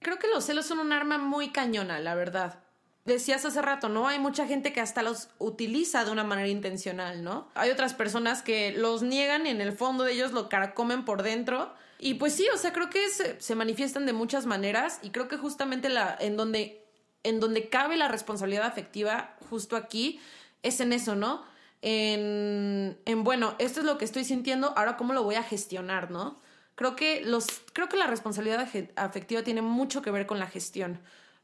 Creo 0.00 0.18
que 0.18 0.28
los 0.28 0.44
celos 0.44 0.66
son 0.66 0.78
un 0.78 0.92
arma 0.92 1.18
muy 1.18 1.50
cañona, 1.50 2.00
la 2.00 2.14
verdad. 2.14 2.62
Decías 3.04 3.46
hace 3.46 3.62
rato, 3.62 3.88
¿no? 3.88 4.08
Hay 4.08 4.18
mucha 4.18 4.46
gente 4.46 4.74
que 4.74 4.80
hasta 4.80 5.02
los 5.02 5.30
utiliza 5.38 6.04
de 6.04 6.10
una 6.10 6.22
manera 6.22 6.48
intencional, 6.48 7.24
¿no? 7.24 7.48
Hay 7.54 7.70
otras 7.70 7.94
personas 7.94 8.42
que 8.42 8.72
los 8.72 9.02
niegan 9.02 9.46
y 9.46 9.50
en 9.50 9.62
el 9.62 9.72
fondo 9.72 10.04
de 10.04 10.12
ellos 10.12 10.32
lo 10.32 10.50
carcomen 10.50 11.06
por 11.06 11.22
dentro. 11.22 11.72
Y 11.98 12.14
pues 12.14 12.34
sí, 12.34 12.46
o 12.52 12.58
sea, 12.58 12.74
creo 12.74 12.90
que 12.90 13.08
se, 13.08 13.40
se 13.40 13.54
manifiestan 13.54 14.04
de 14.04 14.12
muchas 14.12 14.44
maneras 14.44 14.98
y 15.02 15.10
creo 15.10 15.28
que 15.28 15.38
justamente 15.38 15.88
la, 15.88 16.14
en, 16.20 16.36
donde, 16.36 16.84
en 17.22 17.40
donde 17.40 17.70
cabe 17.70 17.96
la 17.96 18.08
responsabilidad 18.08 18.66
afectiva, 18.66 19.34
justo 19.48 19.76
aquí, 19.76 20.20
es 20.62 20.80
en 20.80 20.92
eso, 20.92 21.16
¿no? 21.16 21.42
En, 21.80 22.98
en, 23.06 23.24
bueno, 23.24 23.54
esto 23.58 23.80
es 23.80 23.86
lo 23.86 23.96
que 23.96 24.04
estoy 24.04 24.24
sintiendo, 24.24 24.74
ahora 24.76 24.98
cómo 24.98 25.14
lo 25.14 25.24
voy 25.24 25.36
a 25.36 25.42
gestionar, 25.42 26.10
¿no? 26.10 26.38
Creo 26.74 26.96
que, 26.96 27.22
los, 27.22 27.46
creo 27.72 27.88
que 27.88 27.96
la 27.96 28.06
responsabilidad 28.06 28.68
afectiva 28.96 29.42
tiene 29.42 29.62
mucho 29.62 30.02
que 30.02 30.10
ver 30.10 30.26
con 30.26 30.38
la 30.38 30.46
gestión 30.46 31.00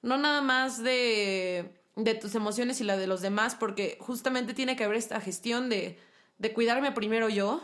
no 0.07 0.17
nada 0.17 0.41
más 0.41 0.83
de, 0.83 1.69
de 1.97 2.15
tus 2.15 2.35
emociones 2.35 2.81
y 2.81 2.85
la 2.85 2.97
de 2.97 3.09
los 3.09 3.23
demás, 3.23 3.57
porque 3.57 3.99
justamente 4.01 4.55
tiene 4.55 4.77
que 4.77 4.85
haber 4.85 4.97
esta 4.97 5.21
gestión 5.21 5.69
de, 5.69 5.99
de 6.39 6.53
cuidarme 6.53 6.93
primero 6.93 7.29
yo 7.29 7.61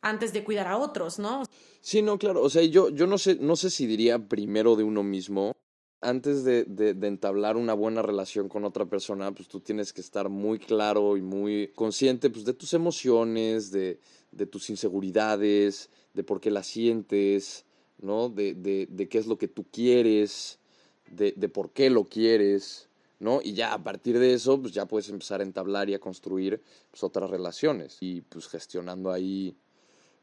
antes 0.00 0.32
de 0.32 0.44
cuidar 0.44 0.68
a 0.68 0.78
otros, 0.78 1.18
¿no? 1.18 1.42
Sí, 1.80 2.02
no, 2.02 2.18
claro. 2.18 2.42
O 2.42 2.50
sea, 2.50 2.62
yo, 2.62 2.88
yo 2.90 3.06
no 3.06 3.18
sé, 3.18 3.36
no 3.40 3.56
sé 3.56 3.68
si 3.70 3.86
diría 3.86 4.28
primero 4.28 4.76
de 4.76 4.84
uno 4.84 5.02
mismo. 5.02 5.52
Antes 6.02 6.44
de, 6.44 6.64
de, 6.64 7.06
entablar 7.06 7.58
una 7.58 7.74
buena 7.74 8.00
relación 8.00 8.48
con 8.48 8.64
otra 8.64 8.86
persona, 8.86 9.32
pues 9.32 9.48
tú 9.48 9.60
tienes 9.60 9.92
que 9.92 10.00
estar 10.00 10.30
muy 10.30 10.58
claro 10.58 11.18
y 11.18 11.20
muy 11.20 11.72
consciente 11.74 12.30
pues, 12.30 12.46
de 12.46 12.54
tus 12.54 12.72
emociones, 12.72 13.70
de, 13.70 14.00
de 14.30 14.46
tus 14.46 14.70
inseguridades, 14.70 15.90
de 16.14 16.24
por 16.24 16.40
qué 16.40 16.50
las 16.50 16.68
sientes, 16.68 17.66
¿no? 17.98 18.30
De 18.30 19.08
qué 19.10 19.18
es 19.18 19.26
lo 19.26 19.36
que 19.36 19.48
tú 19.48 19.66
quieres, 19.70 20.59
de, 21.10 21.32
de 21.36 21.48
por 21.48 21.70
qué 21.70 21.90
lo 21.90 22.04
quieres, 22.04 22.88
¿no? 23.18 23.40
Y 23.42 23.52
ya 23.52 23.74
a 23.74 23.78
partir 23.78 24.18
de 24.18 24.32
eso, 24.32 24.60
pues 24.60 24.72
ya 24.72 24.86
puedes 24.86 25.08
empezar 25.08 25.40
a 25.40 25.44
entablar 25.44 25.90
y 25.90 25.94
a 25.94 25.98
construir 25.98 26.62
pues, 26.90 27.04
otras 27.04 27.28
relaciones 27.28 27.98
y 28.00 28.22
pues 28.22 28.48
gestionando 28.48 29.12
ahí 29.12 29.54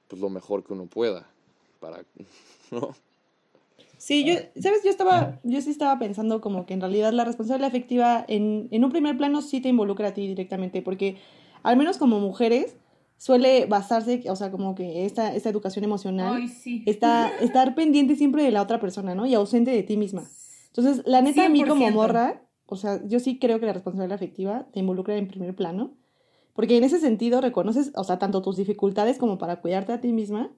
pues 0.08 0.22
lo 0.22 0.30
mejor 0.30 0.64
que 0.64 0.74
uno 0.74 0.88
pueda 0.88 1.28
para, 1.80 2.04
¿no? 2.72 2.96
Sí, 3.98 4.24
yo, 4.24 4.36
¿sabes? 4.62 4.84
Yo 4.84 4.92
estaba, 4.92 5.40
yo 5.44 5.60
sí 5.62 5.72
estaba 5.72 5.98
pensando 5.98 6.40
como 6.40 6.66
que 6.66 6.74
en 6.74 6.82
realidad 6.82 7.12
la 7.14 7.26
responsabilidad 7.26 7.70
afectiva 7.70 8.24
en, 8.28 8.68
en 8.72 8.84
un 8.84 8.92
primer 8.92 9.18
plano 9.18 9.42
sí 9.42 9.60
te 9.60 9.70
involucra 9.70 10.10
a 10.10 10.14
ti 10.14 10.28
directamente, 10.28 10.84
porque 10.84 11.18
al 11.64 11.78
menos 11.78 11.98
como 11.98 12.20
mujeres 12.20 12.78
suele 13.18 13.66
basarse, 13.66 14.24
o 14.30 14.36
sea, 14.36 14.52
como 14.52 14.76
que 14.76 15.06
esta, 15.06 15.36
esta 15.36 15.50
educación 15.50 15.84
emocional 15.84 16.36
Ay, 16.36 16.48
sí. 16.48 16.84
está 16.86 17.30
estar 17.40 17.74
pendiente 17.74 18.16
siempre 18.16 18.44
de 18.44 18.52
la 18.52 18.62
otra 18.62 18.80
persona, 18.80 19.16
¿no? 19.16 19.26
Y 19.26 19.34
ausente 19.34 19.72
de 19.72 19.82
ti 19.82 19.98
misma. 19.98 20.30
Entonces, 20.78 21.04
la 21.08 21.22
neta, 21.22 21.46
a 21.46 21.50
mí 21.50 21.64
como 21.64 21.86
100%. 21.86 21.92
morra, 21.94 22.44
o 22.68 22.76
sea, 22.76 23.02
yo 23.06 23.20
sí 23.20 23.40
creo 23.40 23.60
que 23.60 23.66
la 23.66 23.74
responsabilidad 23.74 24.16
afectiva 24.16 24.68
te 24.72 24.80
involucra 24.80 25.18
en 25.18 25.28
primer 25.28 25.56
plano, 25.56 25.96
porque 26.54 26.78
en 26.78 26.84
ese 26.84 27.00
sentido 27.00 27.42
reconoces, 27.42 27.92
o 27.96 28.04
sea, 28.04 28.20
tanto 28.20 28.42
tus 28.42 28.58
dificultades 28.58 29.18
como 29.18 29.38
para 29.38 29.62
cuidarte 29.62 29.94
a 29.94 30.02
ti 30.02 30.14
misma, 30.14 30.52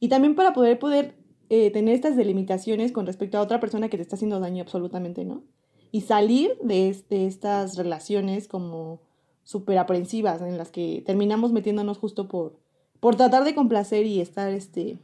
y 0.00 0.08
también 0.08 0.34
para 0.34 0.52
poder, 0.52 0.78
poder 0.78 1.16
eh, 1.48 1.70
tener 1.70 1.94
estas 1.94 2.16
delimitaciones 2.16 2.92
con 2.92 3.06
respecto 3.06 3.38
a 3.38 3.42
otra 3.42 3.60
persona 3.60 3.88
que 3.88 3.96
te 3.96 4.02
está 4.02 4.16
haciendo 4.16 4.40
daño 4.40 4.62
absolutamente, 4.62 5.24
¿no? 5.24 5.44
Y 5.92 6.02
salir 6.02 6.58
de, 6.62 6.96
de 7.08 7.26
estas 7.26 7.76
relaciones 7.76 8.48
como 8.48 9.00
súper 9.44 9.78
aprensivas, 9.78 10.42
en 10.42 10.58
las 10.58 10.70
que 10.70 11.02
terminamos 11.06 11.52
metiéndonos 11.52 11.98
justo 11.98 12.28
por, 12.28 12.58
por 13.00 13.16
tratar 13.16 13.44
de 13.44 13.54
complacer 13.54 14.06
y 14.06 14.20
estar, 14.20 14.50
este, 14.50 14.98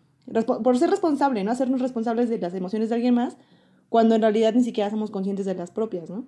por 0.45 0.79
ser 0.79 0.91
responsable, 0.91 1.45
¿no? 1.45 1.53
Hacernos 1.53 1.81
responsables 1.81 2.29
de 2.29 2.39
las 2.39 2.55
emociones 2.55 2.89
de 2.89 2.95
alguien 2.97 3.15
más, 3.15 3.37
cuando 3.91 4.15
en 4.15 4.23
realidad 4.23 4.55
ni 4.55 4.65
siquiera 4.65 4.89
somos 4.89 5.11
conscientes 5.11 5.45
de 5.45 5.55
las 5.55 5.71
propias, 5.71 6.09
¿no? 6.09 6.27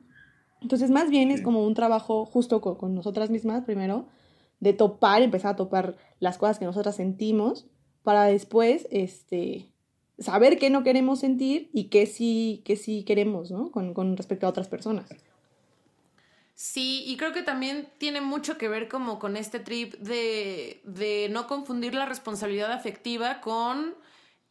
Entonces, 0.60 0.90
más 0.90 1.08
bien 1.08 1.30
es 1.30 1.40
como 1.40 1.66
un 1.66 1.74
trabajo 1.74 2.26
justo 2.26 2.60
con, 2.60 2.76
con 2.76 2.94
nosotras 2.94 3.30
mismas, 3.30 3.64
primero, 3.64 4.06
de 4.60 4.74
topar, 4.74 5.22
empezar 5.22 5.52
a 5.52 5.56
topar 5.56 5.96
las 6.20 6.36
cosas 6.36 6.58
que 6.58 6.66
nosotras 6.66 6.96
sentimos, 6.96 7.66
para 8.02 8.24
después, 8.24 8.86
este, 8.90 9.72
saber 10.18 10.58
qué 10.58 10.70
no 10.70 10.82
queremos 10.82 11.20
sentir 11.20 11.70
y 11.72 11.84
qué 11.84 12.06
sí, 12.06 12.62
qué 12.64 12.76
sí 12.76 13.04
queremos, 13.04 13.50
¿no? 13.50 13.70
Con, 13.70 13.94
con 13.94 14.16
respecto 14.16 14.46
a 14.46 14.50
otras 14.50 14.68
personas. 14.68 15.08
Sí, 16.54 17.02
y 17.06 17.16
creo 17.16 17.32
que 17.32 17.42
también 17.42 17.88
tiene 17.98 18.20
mucho 18.20 18.58
que 18.58 18.68
ver 18.68 18.88
como 18.88 19.18
con 19.18 19.36
este 19.36 19.58
trip 19.58 19.94
de, 19.94 20.80
de 20.84 21.28
no 21.30 21.46
confundir 21.46 21.94
la 21.94 22.06
responsabilidad 22.06 22.72
afectiva 22.72 23.40
con 23.40 23.94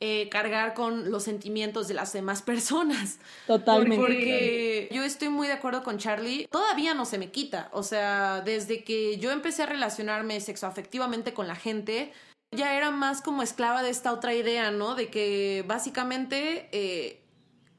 eh, 0.04 0.30
cargar 0.30 0.74
con 0.74 1.12
los 1.12 1.22
sentimientos 1.22 1.88
de 1.88 1.94
las 1.94 2.12
demás 2.12 2.42
personas. 2.42 3.20
Totalmente. 3.46 3.98
Porque 3.98 4.90
yo 4.92 5.04
estoy 5.04 5.30
muy 5.30 5.46
de 5.46 5.54
acuerdo 5.54 5.84
con 5.84 6.00
Charlie. 6.00 6.48
Todavía 6.50 6.96
no 6.96 7.06
se 7.06 7.20
me 7.20 7.30
quita. 7.30 7.70
O 7.72 7.84
sea, 7.84 8.42
desde 8.42 8.84
que 8.84 9.20
yo 9.20 9.30
empecé 9.30 9.62
a 9.62 9.68
relacionarme 9.68 10.42
sexoafectivamente 10.42 11.36
con 11.36 11.48
la 11.48 11.56
gente, 11.56 12.12
ya 12.50 12.76
era 12.76 12.90
más 12.90 13.22
como 13.22 13.44
esclava 13.44 13.84
de 13.84 13.92
esta 13.92 14.12
otra 14.12 14.34
idea, 14.34 14.72
¿no? 14.72 14.96
De 14.96 15.12
que 15.12 15.64
básicamente 15.68 16.68
eh, 16.72 17.22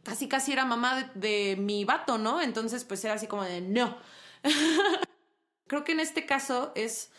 casi 0.04 0.28
casi 0.28 0.52
era 0.52 0.64
mamá 0.64 1.10
de, 1.14 1.28
de 1.28 1.56
mi 1.56 1.84
vato, 1.84 2.18
¿no? 2.18 2.40
Entonces, 2.40 2.84
pues 2.84 3.04
era 3.04 3.14
así 3.14 3.26
como 3.26 3.42
de 3.42 3.62
no. 3.62 3.98
Creo 5.66 5.82
que 5.82 5.90
en 5.90 5.98
este 5.98 6.24
caso 6.24 6.70
es 6.76 7.10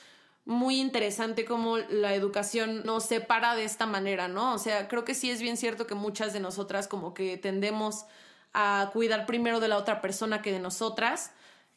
muy 0.46 0.80
interesante 0.80 1.46
cómo 1.46 1.78
la 1.78 2.14
educación 2.14 2.84
nos 2.84 3.06
separa 3.06 3.56
de 3.56 3.64
esta 3.64 3.86
manera, 3.86 4.28
¿no? 4.28 4.54
O 4.54 4.58
sea, 4.58 4.88
creo 4.88 5.06
que 5.06 5.16
sí 5.16 5.32
es 5.32 5.42
bien 5.42 5.56
cierto 5.58 5.88
que 5.88 5.96
muchas 5.96 6.34
de 6.34 6.40
nosotras 6.42 6.88
como 6.88 7.14
que 7.14 7.38
tendemos 7.38 8.06
a 8.54 8.90
cuidar 8.94 9.26
primero 9.26 9.60
de 9.60 9.68
la 9.70 9.78
otra 9.78 10.02
persona 10.02 10.42
que 10.42 10.52
de 10.52 10.60
nosotras. 10.60 11.32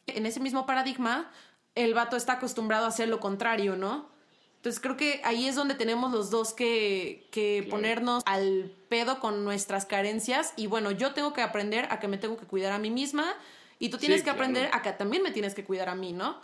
En 0.05 0.25
ese 0.25 0.39
mismo 0.39 0.65
paradigma, 0.65 1.31
el 1.75 1.93
vato 1.93 2.17
está 2.17 2.33
acostumbrado 2.33 2.85
a 2.85 2.89
hacer 2.89 3.07
lo 3.07 3.19
contrario, 3.19 3.75
¿no? 3.77 4.09
Entonces 4.57 4.81
creo 4.81 4.97
que 4.97 5.21
ahí 5.23 5.47
es 5.47 5.55
donde 5.55 5.75
tenemos 5.75 6.11
los 6.11 6.29
dos 6.29 6.53
que, 6.53 7.27
que 7.31 7.59
Claro. 7.61 7.69
ponernos 7.77 8.23
al 8.25 8.75
pedo 8.89 9.19
con 9.19 9.45
nuestras 9.45 9.85
carencias 9.85 10.53
y 10.57 10.67
bueno, 10.67 10.91
yo 10.91 11.13
tengo 11.13 11.31
que 11.31 11.41
aprender 11.41 11.87
a 11.89 11.99
que 11.99 12.07
me 12.07 12.17
tengo 12.17 12.35
que 12.37 12.45
cuidar 12.45 12.73
a 12.73 12.79
mí 12.79 12.89
misma 12.91 13.33
y 13.79 13.89
tú 13.89 13.97
tienes 13.97 14.19
Sí, 14.19 14.25
que 14.25 14.31
claro. 14.31 14.39
aprender 14.43 14.69
a 14.73 14.81
que 14.81 14.91
también 14.91 15.23
me 15.23 15.31
tienes 15.31 15.53
que 15.55 15.63
cuidar 15.63 15.87
a 15.89 15.95
mí, 15.95 16.11
¿no? 16.11 16.41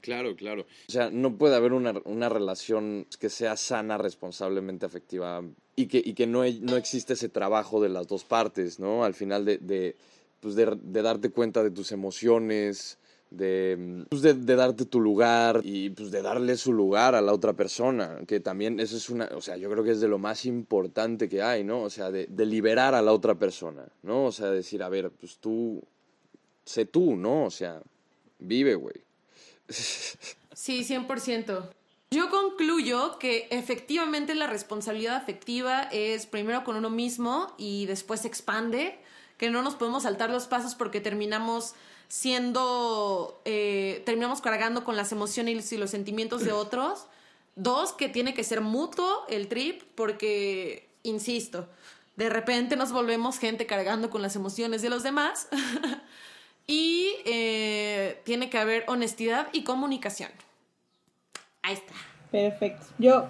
Claro, 0.00 0.36
claro. 0.36 0.62
O 0.88 0.92
sea, 0.92 1.10
no 1.10 1.36
puede 1.36 1.56
haber 1.56 1.72
una, 1.72 1.94
una 2.04 2.28
relación 2.28 3.06
que 3.18 3.28
sea 3.28 3.56
sana, 3.56 3.98
responsablemente 3.98 4.86
afectiva 4.86 5.42
y 5.76 5.86
que, 5.86 6.02
y 6.04 6.14
que 6.14 6.26
no, 6.26 6.42
no 6.60 6.76
existe 6.76 7.14
ese 7.14 7.28
trabajo 7.28 7.80
de 7.80 7.88
las 7.88 8.06
dos 8.06 8.24
partes, 8.24 8.78
¿no? 8.78 9.04
Al 9.04 9.14
final 9.14 9.44
de, 9.44 9.58
de, 9.58 9.96
pues 10.40 10.54
de, 10.54 10.76
de 10.80 11.02
darte 11.02 11.30
cuenta 11.30 11.62
de 11.62 11.70
tus 11.70 11.92
emociones, 11.92 12.98
de, 13.30 14.04
pues 14.08 14.22
de, 14.22 14.34
de 14.34 14.56
darte 14.56 14.84
tu 14.84 15.00
lugar 15.00 15.60
y 15.62 15.90
pues 15.90 16.10
de 16.10 16.20
darle 16.20 16.56
su 16.56 16.72
lugar 16.72 17.14
a 17.14 17.20
la 17.20 17.32
otra 17.32 17.52
persona, 17.52 18.18
que 18.26 18.40
también 18.40 18.80
eso 18.80 18.96
es 18.96 19.08
una, 19.08 19.26
o 19.34 19.40
sea, 19.40 19.56
yo 19.56 19.70
creo 19.70 19.84
que 19.84 19.92
es 19.92 20.00
de 20.00 20.08
lo 20.08 20.18
más 20.18 20.44
importante 20.46 21.28
que 21.28 21.42
hay, 21.42 21.64
¿no? 21.64 21.82
O 21.82 21.90
sea, 21.90 22.10
de, 22.10 22.26
de 22.26 22.46
liberar 22.46 22.94
a 22.94 23.02
la 23.02 23.12
otra 23.12 23.36
persona, 23.36 23.86
¿no? 24.02 24.26
O 24.26 24.32
sea, 24.32 24.50
decir, 24.50 24.82
a 24.82 24.88
ver, 24.88 25.10
pues 25.10 25.38
tú, 25.38 25.80
sé 26.64 26.86
tú, 26.86 27.16
¿no? 27.16 27.44
O 27.44 27.50
sea, 27.50 27.80
vive, 28.38 28.74
güey. 28.74 28.96
Sí, 29.70 30.84
100%. 30.84 31.70
Yo 32.10 32.28
concluyo 32.28 33.18
que 33.18 33.46
efectivamente 33.50 34.34
la 34.34 34.48
responsabilidad 34.48 35.16
afectiva 35.16 35.82
es 35.92 36.26
primero 36.26 36.64
con 36.64 36.76
uno 36.76 36.90
mismo 36.90 37.54
y 37.56 37.86
después 37.86 38.22
se 38.22 38.28
expande, 38.28 38.98
que 39.38 39.48
no 39.48 39.62
nos 39.62 39.76
podemos 39.76 40.02
saltar 40.02 40.28
los 40.28 40.46
pasos 40.46 40.74
porque 40.74 41.00
terminamos 41.00 41.74
siendo, 42.08 43.40
eh, 43.44 44.02
terminamos 44.04 44.40
cargando 44.40 44.82
con 44.82 44.96
las 44.96 45.12
emociones 45.12 45.72
y 45.72 45.76
los 45.76 45.90
sentimientos 45.90 46.44
de 46.44 46.52
otros. 46.52 47.06
Dos, 47.54 47.92
que 47.92 48.08
tiene 48.08 48.34
que 48.34 48.42
ser 48.42 48.60
mutuo 48.60 49.24
el 49.28 49.46
trip 49.46 49.82
porque, 49.94 50.88
insisto, 51.04 51.68
de 52.16 52.28
repente 52.28 52.74
nos 52.74 52.90
volvemos 52.90 53.38
gente 53.38 53.66
cargando 53.66 54.10
con 54.10 54.20
las 54.20 54.34
emociones 54.34 54.82
de 54.82 54.90
los 54.90 55.04
demás. 55.04 55.48
y 56.70 57.08
eh, 57.26 58.18
tiene 58.22 58.48
que 58.48 58.56
haber 58.56 58.84
honestidad 58.86 59.48
y 59.52 59.64
comunicación. 59.64 60.30
Ahí 61.62 61.74
está. 61.74 61.94
Perfecto. 62.30 62.86
Yo 63.00 63.24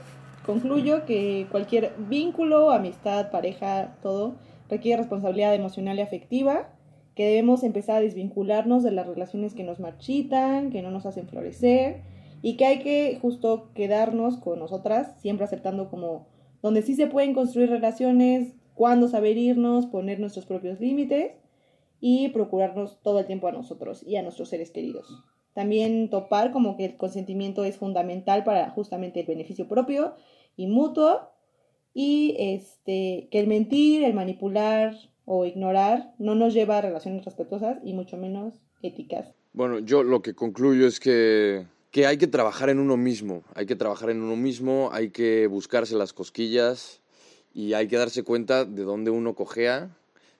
concluyo 0.44 1.06
que 1.06 1.46
cualquier 1.50 1.94
vínculo, 1.96 2.70
amistad, 2.70 3.30
pareja, 3.30 3.96
todo, 4.02 4.36
requiere 4.68 4.98
responsabilidad 4.98 5.54
emocional 5.54 5.98
y 5.98 6.02
afectiva, 6.02 6.68
que 7.14 7.24
debemos 7.24 7.62
empezar 7.62 7.96
a 7.96 8.00
desvincularnos 8.00 8.82
de 8.82 8.92
las 8.92 9.06
relaciones 9.06 9.54
que 9.54 9.64
nos 9.64 9.80
marchitan, 9.80 10.70
que 10.70 10.82
no 10.82 10.90
nos 10.90 11.06
hacen 11.06 11.26
florecer, 11.26 12.02
y 12.42 12.58
que 12.58 12.66
hay 12.66 12.78
que 12.80 13.18
justo 13.22 13.70
quedarnos 13.72 14.36
con 14.36 14.58
nosotras, 14.58 15.18
siempre 15.22 15.44
aceptando 15.46 15.88
como 15.88 16.26
donde 16.60 16.82
sí 16.82 16.94
se 16.94 17.06
pueden 17.06 17.32
construir 17.32 17.70
relaciones, 17.70 18.52
cuándo 18.74 19.08
saber 19.08 19.38
irnos, 19.38 19.86
poner 19.86 20.20
nuestros 20.20 20.44
propios 20.44 20.78
límites 20.78 21.32
y 22.00 22.28
procurarnos 22.28 23.00
todo 23.02 23.20
el 23.20 23.26
tiempo 23.26 23.48
a 23.48 23.52
nosotros 23.52 24.02
y 24.06 24.16
a 24.16 24.22
nuestros 24.22 24.48
seres 24.48 24.70
queridos. 24.70 25.22
También 25.54 26.10
topar 26.10 26.52
como 26.52 26.76
que 26.76 26.84
el 26.86 26.96
consentimiento 26.96 27.64
es 27.64 27.76
fundamental 27.76 28.44
para 28.44 28.70
justamente 28.70 29.20
el 29.20 29.26
beneficio 29.26 29.68
propio 29.68 30.14
y 30.56 30.66
mutuo 30.66 31.30
y 31.92 32.36
este, 32.38 33.28
que 33.30 33.40
el 33.40 33.46
mentir, 33.46 34.04
el 34.04 34.14
manipular 34.14 34.96
o 35.24 35.44
ignorar 35.44 36.14
no 36.18 36.34
nos 36.34 36.54
lleva 36.54 36.78
a 36.78 36.82
relaciones 36.82 37.24
respetuosas 37.24 37.78
y 37.84 37.92
mucho 37.92 38.16
menos 38.16 38.54
éticas. 38.82 39.34
Bueno, 39.52 39.80
yo 39.80 40.02
lo 40.02 40.22
que 40.22 40.34
concluyo 40.34 40.86
es 40.86 41.00
que, 41.00 41.66
que 41.90 42.06
hay 42.06 42.16
que 42.16 42.28
trabajar 42.28 42.70
en 42.70 42.78
uno 42.78 42.96
mismo, 42.96 43.42
hay 43.54 43.66
que 43.66 43.76
trabajar 43.76 44.10
en 44.10 44.22
uno 44.22 44.36
mismo, 44.36 44.90
hay 44.92 45.10
que 45.10 45.48
buscarse 45.48 45.96
las 45.96 46.12
cosquillas 46.12 47.00
y 47.52 47.72
hay 47.72 47.88
que 47.88 47.96
darse 47.96 48.22
cuenta 48.22 48.64
de 48.64 48.84
dónde 48.84 49.10
uno 49.10 49.34
cojea, 49.34 49.96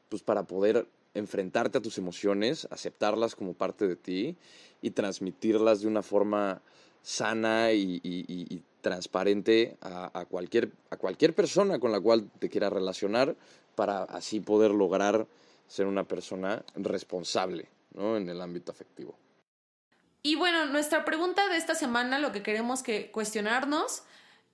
pues 0.08 0.22
para 0.22 0.44
poder 0.44 0.86
enfrentarte 1.14 1.78
a 1.78 1.82
tus 1.82 1.98
emociones, 1.98 2.66
aceptarlas 2.70 3.34
como 3.34 3.54
parte 3.54 3.86
de 3.86 3.96
ti 3.96 4.36
y 4.82 4.90
transmitirlas 4.90 5.80
de 5.80 5.88
una 5.88 6.02
forma 6.02 6.62
sana 7.02 7.72
y, 7.72 8.62
transparente 8.80 9.76
a, 9.82 10.18
a 10.18 10.24
cualquier, 10.24 10.70
a 10.88 10.96
cualquier 10.96 11.34
persona 11.34 11.78
con 11.78 11.92
la 11.92 12.00
cual 12.00 12.30
te 12.38 12.48
quieras 12.48 12.72
relacionar 12.72 13.36
para 13.74 14.04
así 14.04 14.40
poder 14.40 14.70
lograr 14.70 15.26
ser 15.66 15.86
una 15.86 16.04
persona 16.04 16.64
responsable 16.74 17.68
¿no? 17.94 18.16
en 18.16 18.28
el 18.28 18.40
ámbito 18.40 18.72
afectivo. 18.72 19.16
Y 20.22 20.34
bueno, 20.34 20.66
nuestra 20.66 21.04
pregunta 21.04 21.48
de 21.48 21.56
esta 21.56 21.74
semana, 21.74 22.18
lo 22.18 22.32
que 22.32 22.42
queremos 22.42 22.82
que 22.82 23.10
cuestionarnos 23.10 24.02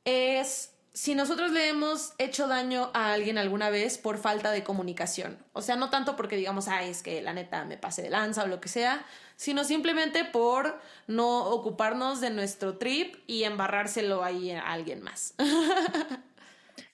es 0.05 0.71
si 0.97 1.15
nosotros 1.15 1.53
le 1.53 1.69
hemos 1.69 2.15
hecho 2.17 2.49
daño 2.49 2.91
a 2.95 3.13
alguien 3.13 3.37
alguna 3.37 3.69
vez 3.69 3.99
por 3.99 4.17
falta 4.17 4.51
de 4.51 4.65
comunicación. 4.65 5.37
O 5.53 5.61
sea, 5.61 5.77
no 5.77 5.91
tanto 5.91 6.17
porque 6.17 6.37
digamos, 6.37 6.69
ay, 6.69 6.89
es 6.89 7.03
que 7.03 7.21
la 7.21 7.35
neta 7.35 7.67
me 7.67 7.77
pase 7.77 8.01
de 8.01 8.09
lanza 8.09 8.45
o 8.45 8.47
lo 8.47 8.63
que 8.63 8.71
sea, 8.71 9.05
sino 9.37 9.63
simplemente 9.65 10.25
por 10.25 10.81
no 11.07 11.51
ocuparnos 11.51 12.23
de 12.23 12.31
nuestro 12.31 12.79
trip 12.79 13.15
y 13.27 13.45
embarrárselo 13.45 14.25
ahí 14.25 14.51
a 14.53 14.73
alguien 14.73 15.03
más. 15.03 15.35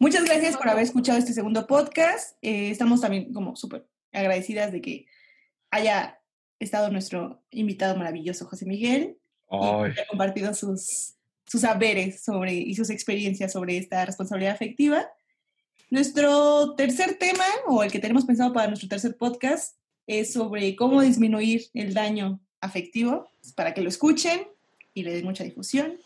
Muchas 0.01 0.25
gracias 0.25 0.57
por 0.57 0.69
haber 0.69 0.83
escuchado 0.83 1.21
este 1.21 1.33
segundo 1.33 1.69
podcast. 1.69 2.37
Eh, 2.43 2.71
estamos 2.73 3.01
también 3.01 3.33
como 3.33 3.55
súper 3.55 3.87
agradecidas 4.13 4.73
de 4.73 4.81
que 4.81 5.07
haya 5.71 6.21
estado 6.59 6.91
nuestro 6.91 7.45
invitado 7.51 7.97
maravilloso 7.97 8.47
José 8.47 8.67
Miguel 8.67 9.21
Ay, 9.49 9.61
y 9.61 9.93
haya 9.93 10.07
compartido 10.09 10.53
sus, 10.55 11.15
sus 11.53 11.61
saberes 11.61 12.25
sobre, 12.25 12.55
y 12.55 12.75
sus 12.75 12.89
experiencias 12.89 13.53
sobre 13.53 13.77
esta 13.77 14.07
responsabilidad 14.07 14.55
afectiva. 14.55 15.07
Nuestro 15.91 16.75
tercer 16.77 17.19
tema, 17.19 17.45
o 17.67 17.83
el 17.83 17.93
que 17.93 17.99
tenemos 17.99 18.25
pensado 18.25 18.55
para 18.55 18.69
nuestro 18.69 18.89
tercer 18.89 19.19
podcast, 19.19 19.77
es 20.07 20.33
sobre 20.33 20.75
cómo 20.77 21.03
disminuir 21.03 21.67
el 21.75 21.93
daño 21.93 22.41
afectivo, 22.63 23.29
para 23.55 23.75
que 23.75 23.83
lo 23.83 23.91
escuchen 23.91 24.49
y 24.95 25.03
le 25.03 25.13
den 25.13 25.27
mucha 25.27 25.45
difusión 25.45 25.99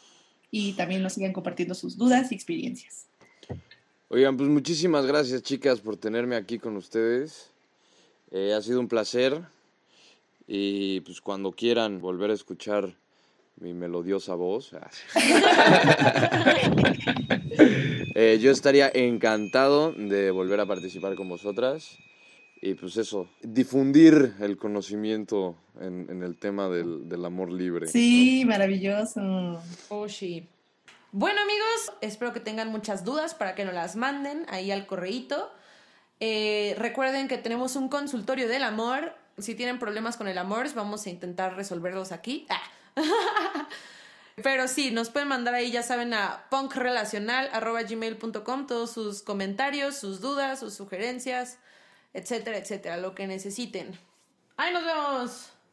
y 0.51 0.73
también 0.73 1.01
nos 1.01 1.13
sigan 1.13 1.33
compartiendo 1.33 1.77
sus 1.77 1.97
dudas 1.97 2.33
y 2.33 2.35
experiencias. 2.35 3.07
Oigan, 4.09 4.37
pues 4.37 4.49
muchísimas 4.49 5.07
gracias 5.07 5.43
chicas 5.43 5.81
por 5.81 5.97
tenerme 5.97 6.35
aquí 6.35 6.59
con 6.59 6.77
ustedes. 6.77 7.53
Eh, 8.33 8.53
ha 8.53 8.61
sido 8.63 8.81
un 8.81 8.89
placer 8.89 9.43
y 10.49 11.03
pues 11.03 11.21
cuando 11.21 11.53
quieran 11.53 12.01
volver 12.01 12.31
a 12.33 12.35
escuchar 12.35 12.97
mi 13.59 13.75
melodiosa 13.75 14.35
voz, 14.35 14.73
ah, 14.75 14.91
eh, 18.15 18.39
yo 18.41 18.51
estaría 18.51 18.91
encantado 18.93 19.93
de 19.93 20.31
volver 20.31 20.61
a 20.61 20.67
participar 20.67 21.15
con 21.15 21.29
vosotras 21.29 21.99
y 22.61 22.75
pues 22.75 22.97
eso, 22.97 23.29
difundir 23.43 24.35
el 24.41 24.57
conocimiento 24.57 25.57
en, 25.81 26.07
en 26.11 26.23
el 26.23 26.37
tema 26.37 26.69
del, 26.69 27.09
del 27.09 27.25
amor 27.25 27.53
libre. 27.53 27.87
Sí, 27.87 28.45
maravilloso. 28.47 29.61
Oh, 29.89 30.09
sí. 30.09 30.49
Bueno, 31.13 31.41
amigos, 31.43 31.93
espero 32.01 32.33
que 32.33 32.41
tengan 32.41 32.71
muchas 32.71 33.05
dudas 33.05 33.35
para 33.35 33.55
que 33.55 33.65
nos 33.65 33.75
las 33.75 33.97
manden 33.97 34.47
ahí 34.49 34.71
al 34.71 34.87
correíto. 34.87 35.51
Eh, 36.19 36.75
recuerden 36.79 37.29
que 37.29 37.39
tenemos 37.39 37.77
un 37.77 37.89
consultorio 37.89 38.49
del 38.49 38.65
amor. 38.65 39.15
Si 39.39 39.55
tienen 39.55 39.79
problemas 39.79 40.17
con 40.17 40.29
el 40.29 40.39
amor, 40.39 40.67
vamos 40.75 41.07
a 41.07 41.11
intentar 41.11 41.57
resolverlos 41.57 42.11
aquí. 42.11 42.47
Ah. 42.49 42.61
Pero 44.43 44.69
sí, 44.69 44.91
nos 44.91 45.09
pueden 45.11 45.29
mandar 45.29 45.55
ahí, 45.55 45.71
ya 45.71 45.83
saben, 45.83 46.13
a 46.13 46.45
punkrelacional.gmail.com 46.51 48.67
todos 48.67 48.91
sus 48.91 49.23
comentarios, 49.23 49.97
sus 49.97 50.21
dudas, 50.21 50.61
sus 50.61 50.75
sugerencias, 50.75 51.57
etcétera, 52.13 52.59
etcétera, 52.59 52.99
lo 52.99 53.15
que 53.15 53.27
necesiten. 53.27 53.99
¡Ahí 54.59 54.75
nos 54.75 54.85
vemos! 54.85 55.56